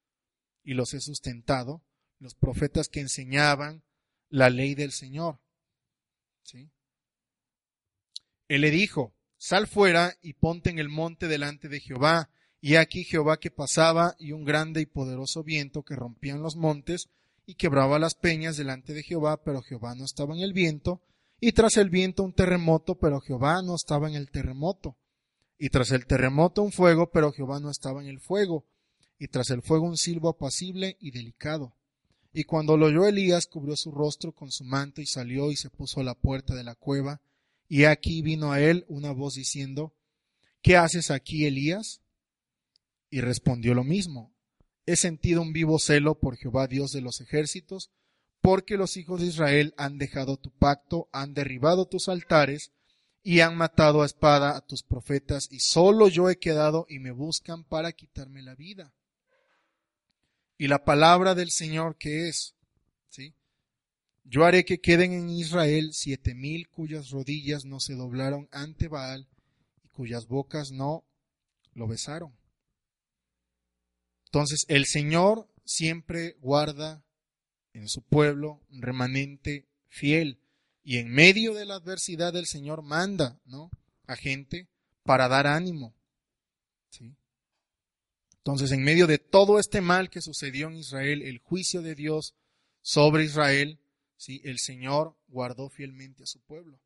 y 0.63 0.75
los 0.75 0.93
he 0.93 1.01
sustentado? 1.01 1.83
los 2.19 2.35
profetas 2.35 2.87
que 2.87 3.01
enseñaban 3.01 3.83
la 4.29 4.49
ley 4.49 4.75
del 4.75 4.93
Señor. 4.93 5.41
¿Sí? 6.43 6.71
Él 8.47 8.61
le 8.61 8.71
dijo, 8.71 9.13
sal 9.43 9.67
fuera 9.67 10.15
y 10.21 10.35
ponte 10.35 10.69
en 10.69 10.79
el 10.79 10.87
monte 10.87 11.27
delante 11.27 11.67
de 11.67 11.81
Jehová. 11.81 12.29
Y 12.61 12.75
aquí 12.75 13.03
Jehová 13.03 13.41
que 13.41 13.51
pasaba 13.51 14.15
y 14.17 14.31
un 14.31 14.45
grande 14.45 14.79
y 14.79 14.85
poderoso 14.85 15.43
viento 15.43 15.83
que 15.83 15.97
rompía 15.97 16.37
los 16.37 16.55
montes 16.55 17.09
y 17.45 17.55
quebraba 17.55 17.99
las 17.99 18.15
peñas 18.15 18.55
delante 18.55 18.93
de 18.93 19.03
Jehová, 19.03 19.43
pero 19.43 19.61
Jehová 19.61 19.95
no 19.95 20.05
estaba 20.05 20.33
en 20.33 20.39
el 20.39 20.53
viento. 20.53 21.01
Y 21.41 21.51
tras 21.51 21.75
el 21.75 21.89
viento 21.89 22.23
un 22.23 22.31
terremoto, 22.31 22.95
pero 22.95 23.19
Jehová 23.19 23.61
no 23.61 23.75
estaba 23.75 24.07
en 24.07 24.15
el 24.15 24.31
terremoto. 24.31 24.95
Y 25.57 25.71
tras 25.71 25.91
el 25.91 26.05
terremoto 26.05 26.61
un 26.61 26.71
fuego, 26.71 27.11
pero 27.11 27.33
Jehová 27.33 27.59
no 27.59 27.69
estaba 27.69 28.01
en 28.01 28.07
el 28.07 28.21
fuego. 28.21 28.63
Y 29.19 29.27
tras 29.27 29.49
el 29.49 29.61
fuego 29.61 29.85
un 29.85 29.97
silbo 29.97 30.29
apacible 30.29 30.95
y 31.01 31.11
delicado. 31.11 31.73
Y 32.31 32.45
cuando 32.45 32.77
lo 32.77 32.85
oyó 32.85 33.05
Elías, 33.05 33.47
cubrió 33.47 33.75
su 33.75 33.91
rostro 33.91 34.31
con 34.31 34.51
su 34.51 34.63
manto 34.63 35.01
y 35.01 35.05
salió 35.05 35.51
y 35.51 35.57
se 35.57 35.69
puso 35.69 35.99
a 35.99 36.05
la 36.05 36.15
puerta 36.15 36.55
de 36.55 36.63
la 36.63 36.75
cueva. 36.75 37.19
Y 37.67 37.85
aquí 37.85 38.21
vino 38.21 38.51
a 38.51 38.59
él 38.59 38.85
una 38.87 39.11
voz 39.11 39.35
diciendo, 39.35 39.93
¿Qué 40.61 40.77
haces 40.77 41.11
aquí, 41.11 41.45
Elías? 41.45 42.01
Y 43.09 43.21
respondió 43.21 43.73
lo 43.73 43.83
mismo, 43.83 44.33
He 44.85 44.95
sentido 44.95 45.41
un 45.41 45.53
vivo 45.53 45.79
celo 45.79 46.19
por 46.19 46.35
Jehová 46.35 46.67
Dios 46.67 46.91
de 46.91 47.01
los 47.01 47.21
ejércitos, 47.21 47.89
porque 48.41 48.75
los 48.75 48.97
hijos 48.97 49.21
de 49.21 49.27
Israel 49.27 49.73
han 49.77 49.97
dejado 49.97 50.37
tu 50.37 50.51
pacto, 50.51 51.07
han 51.13 51.33
derribado 51.33 51.85
tus 51.85 52.09
altares 52.09 52.73
y 53.21 53.39
han 53.39 53.55
matado 53.55 54.01
a 54.01 54.05
espada 54.05 54.57
a 54.57 54.65
tus 54.65 54.83
profetas, 54.83 55.47
y 55.49 55.59
solo 55.59 56.09
yo 56.09 56.29
he 56.29 56.37
quedado 56.37 56.85
y 56.89 56.99
me 56.99 57.11
buscan 57.11 57.63
para 57.63 57.93
quitarme 57.93 58.41
la 58.41 58.55
vida 58.55 58.93
y 60.57 60.67
la 60.67 60.85
palabra 60.85 61.35
del 61.35 61.51
Señor 61.51 61.97
que 61.97 62.29
es, 62.29 62.55
¿sí? 63.09 63.35
Yo 64.23 64.45
haré 64.45 64.65
que 64.65 64.79
queden 64.79 65.13
en 65.13 65.29
Israel 65.29 65.89
siete 65.93 66.33
mil 66.33 66.69
cuyas 66.69 67.09
rodillas 67.09 67.65
no 67.65 67.79
se 67.79 67.95
doblaron 67.95 68.47
ante 68.51 68.87
Baal 68.87 69.27
y 69.83 69.89
cuyas 69.89 70.27
bocas 70.27 70.71
no 70.71 71.03
lo 71.73 71.87
besaron. 71.87 72.33
Entonces 74.25 74.65
el 74.67 74.85
Señor 74.85 75.47
siempre 75.65 76.37
guarda 76.39 77.03
en 77.73 77.87
su 77.89 78.01
pueblo 78.01 78.61
un 78.71 78.81
remanente 78.81 79.67
fiel 79.89 80.39
y 80.83 80.97
en 80.97 81.09
medio 81.09 81.53
de 81.53 81.65
la 81.65 81.75
adversidad 81.75 82.35
el 82.35 82.45
Señor 82.45 82.81
manda, 82.81 83.39
¿no? 83.45 83.69
a 84.07 84.15
gente 84.15 84.67
para 85.03 85.27
dar 85.27 85.47
ánimo. 85.47 85.93
Entonces, 88.37 88.73
en 88.73 88.83
medio 88.83 89.07
de 89.07 89.19
todo 89.19 89.57
este 89.57 89.79
mal 89.79 90.09
que 90.09 90.19
sucedió 90.19 90.67
en 90.67 90.75
Israel, 90.75 91.21
el 91.21 91.37
juicio 91.37 91.81
de 91.81 91.95
Dios 91.95 92.35
sobre 92.81 93.23
Israel, 93.23 93.79
¿sí? 94.23 94.41
el 94.45 94.57
Señor 94.59 95.17
guardó 95.27 95.69
fielmente 95.69 96.23
a 96.23 96.27
su 96.27 96.39
pueblo. 96.41 96.79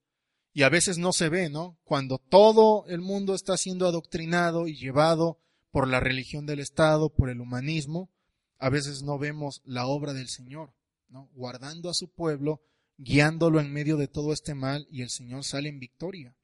Y 0.54 0.64
a 0.64 0.70
veces 0.70 0.98
no 0.98 1.14
se 1.14 1.30
ve, 1.30 1.50
¿no? 1.50 1.78
Cuando 1.84 2.18
todo 2.18 2.86
el 2.88 3.00
mundo 3.00 3.36
está 3.36 3.58
siendo 3.58 3.88
adoctrinado 3.88 4.68
y 4.68 4.76
llevado 4.76 5.40
por 5.70 5.88
la 5.88 6.00
religión 6.00 6.48
del 6.48 6.60
Estado, 6.60 7.14
por 7.14 7.30
el 7.30 7.40
humanismo, 7.40 8.10
a 8.58 8.70
veces 8.70 9.04
no 9.04 9.20
vemos 9.20 9.62
la 9.66 9.86
obra 9.86 10.14
del 10.14 10.30
Señor, 10.30 10.74
¿no? 11.10 11.30
Guardando 11.34 11.92
a 11.92 11.94
su 11.94 12.10
pueblo, 12.10 12.64
guiándolo 12.98 13.60
en 13.60 13.72
medio 13.72 13.98
de 13.98 14.08
todo 14.08 14.34
este 14.34 14.56
mal 14.56 14.88
y 14.90 15.04
el 15.04 15.12
Señor 15.12 15.44
sale 15.44 15.70
en 15.70 15.80
victoria, 15.80 16.36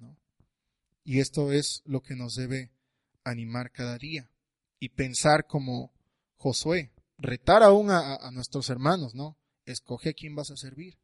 ¿no? 0.00 0.16
Y 1.04 1.20
esto 1.20 1.52
es 1.52 1.82
lo 1.84 2.02
que 2.02 2.16
nos 2.16 2.34
debe 2.34 2.72
animar 3.22 3.70
cada 3.70 3.96
día 3.96 4.28
y 4.80 4.88
pensar 4.88 5.46
como 5.46 5.92
Josué. 6.36 6.90
retar 7.16 7.62
aún 7.62 7.92
a, 7.92 8.16
a 8.16 8.32
nuestros 8.32 8.68
hermanos, 8.68 9.14
¿no? 9.14 9.36
Escoge 9.64 10.14
quién 10.14 10.34
vas 10.34 10.50
a 10.50 10.56
servir 10.56 10.98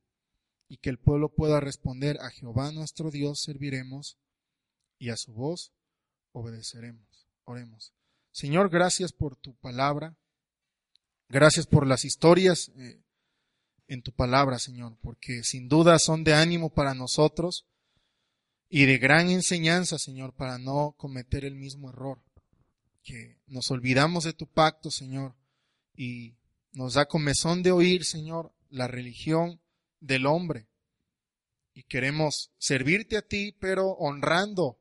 y 0.69 0.79
que 0.79 0.91
el 0.91 0.99
pueblo 0.99 1.31
pueda 1.31 1.61
responder 1.61 2.19
a 2.21 2.31
Jehová 2.31 2.73
nuestro 2.73 3.11
Dios 3.11 3.41
serviremos 3.43 4.19
y 4.99 5.11
a 5.11 5.17
su 5.17 5.33
voz 5.33 5.73
obedeceremos. 6.33 7.27
Oremos. 7.45 7.95
Señor, 8.31 8.69
gracias 8.69 9.13
por 9.13 9.37
tu 9.37 9.55
palabra. 9.55 10.17
Gracias 11.29 11.67
por 11.67 11.87
las 11.87 12.05
historias 12.05 12.71
eh, 12.77 13.03
en 13.87 14.03
tu 14.03 14.13
palabra, 14.13 14.59
Señor, 14.59 14.97
porque 15.01 15.43
sin 15.45 15.69
duda 15.69 15.99
son 15.99 16.25
de 16.25 16.35
ánimo 16.35 16.71
para 16.71 16.95
nosotros 16.95 17.67
y 18.69 18.85
de 18.85 18.99
gran 18.99 19.31
enseñanza, 19.31 19.99
Señor, 19.99 20.35
para 20.35 20.59
no 20.59 20.95
cometer 20.97 21.45
el 21.45 21.55
mismo 21.55 21.91
error. 21.91 22.23
Que 23.03 23.39
nos 23.47 23.71
olvidamos 23.71 24.25
de 24.25 24.35
tu 24.35 24.47
pacto, 24.47 24.91
Señor, 24.91 25.35
y 25.95 26.38
nos 26.73 26.95
da 26.95 27.07
comezón 27.07 27.63
de 27.63 27.73
oír, 27.73 28.05
Señor, 28.05 28.55
la 28.69 28.89
religión 28.89 29.61
del 30.01 30.27
hombre. 30.27 30.69
Y 31.75 31.85
queremos 31.85 32.53
servirte 32.59 33.17
a 33.17 33.23
ti, 33.23 33.57
pero 33.59 33.91
honrando 33.93 34.81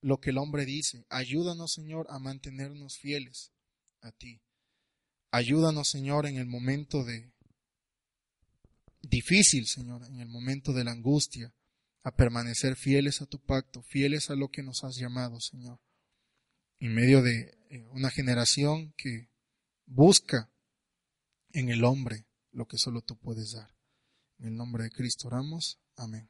lo 0.00 0.20
que 0.20 0.30
el 0.30 0.38
hombre 0.38 0.64
dice. 0.64 1.04
Ayúdanos, 1.08 1.72
Señor, 1.72 2.06
a 2.10 2.18
mantenernos 2.18 2.98
fieles 2.98 3.52
a 4.00 4.12
ti. 4.12 4.40
Ayúdanos, 5.30 5.88
Señor, 5.88 6.26
en 6.26 6.36
el 6.36 6.46
momento 6.46 7.04
de 7.04 7.32
difícil, 9.02 9.66
Señor, 9.66 10.04
en 10.04 10.20
el 10.20 10.28
momento 10.28 10.72
de 10.72 10.84
la 10.84 10.92
angustia, 10.92 11.54
a 12.02 12.14
permanecer 12.14 12.76
fieles 12.76 13.20
a 13.20 13.26
tu 13.26 13.38
pacto, 13.38 13.82
fieles 13.82 14.30
a 14.30 14.34
lo 14.34 14.48
que 14.48 14.62
nos 14.62 14.84
has 14.84 14.96
llamado, 14.96 15.40
Señor. 15.40 15.80
En 16.78 16.94
medio 16.94 17.22
de 17.22 17.58
eh, 17.68 17.86
una 17.90 18.10
generación 18.10 18.94
que 18.96 19.28
busca 19.86 20.49
en 21.52 21.68
el 21.68 21.84
hombre 21.84 22.26
lo 22.52 22.66
que 22.66 22.78
solo 22.78 23.02
tú 23.02 23.16
puedes 23.16 23.52
dar. 23.52 23.74
En 24.38 24.46
el 24.46 24.56
nombre 24.56 24.84
de 24.84 24.90
Cristo 24.90 25.28
oramos. 25.28 25.78
Amén. 25.96 26.28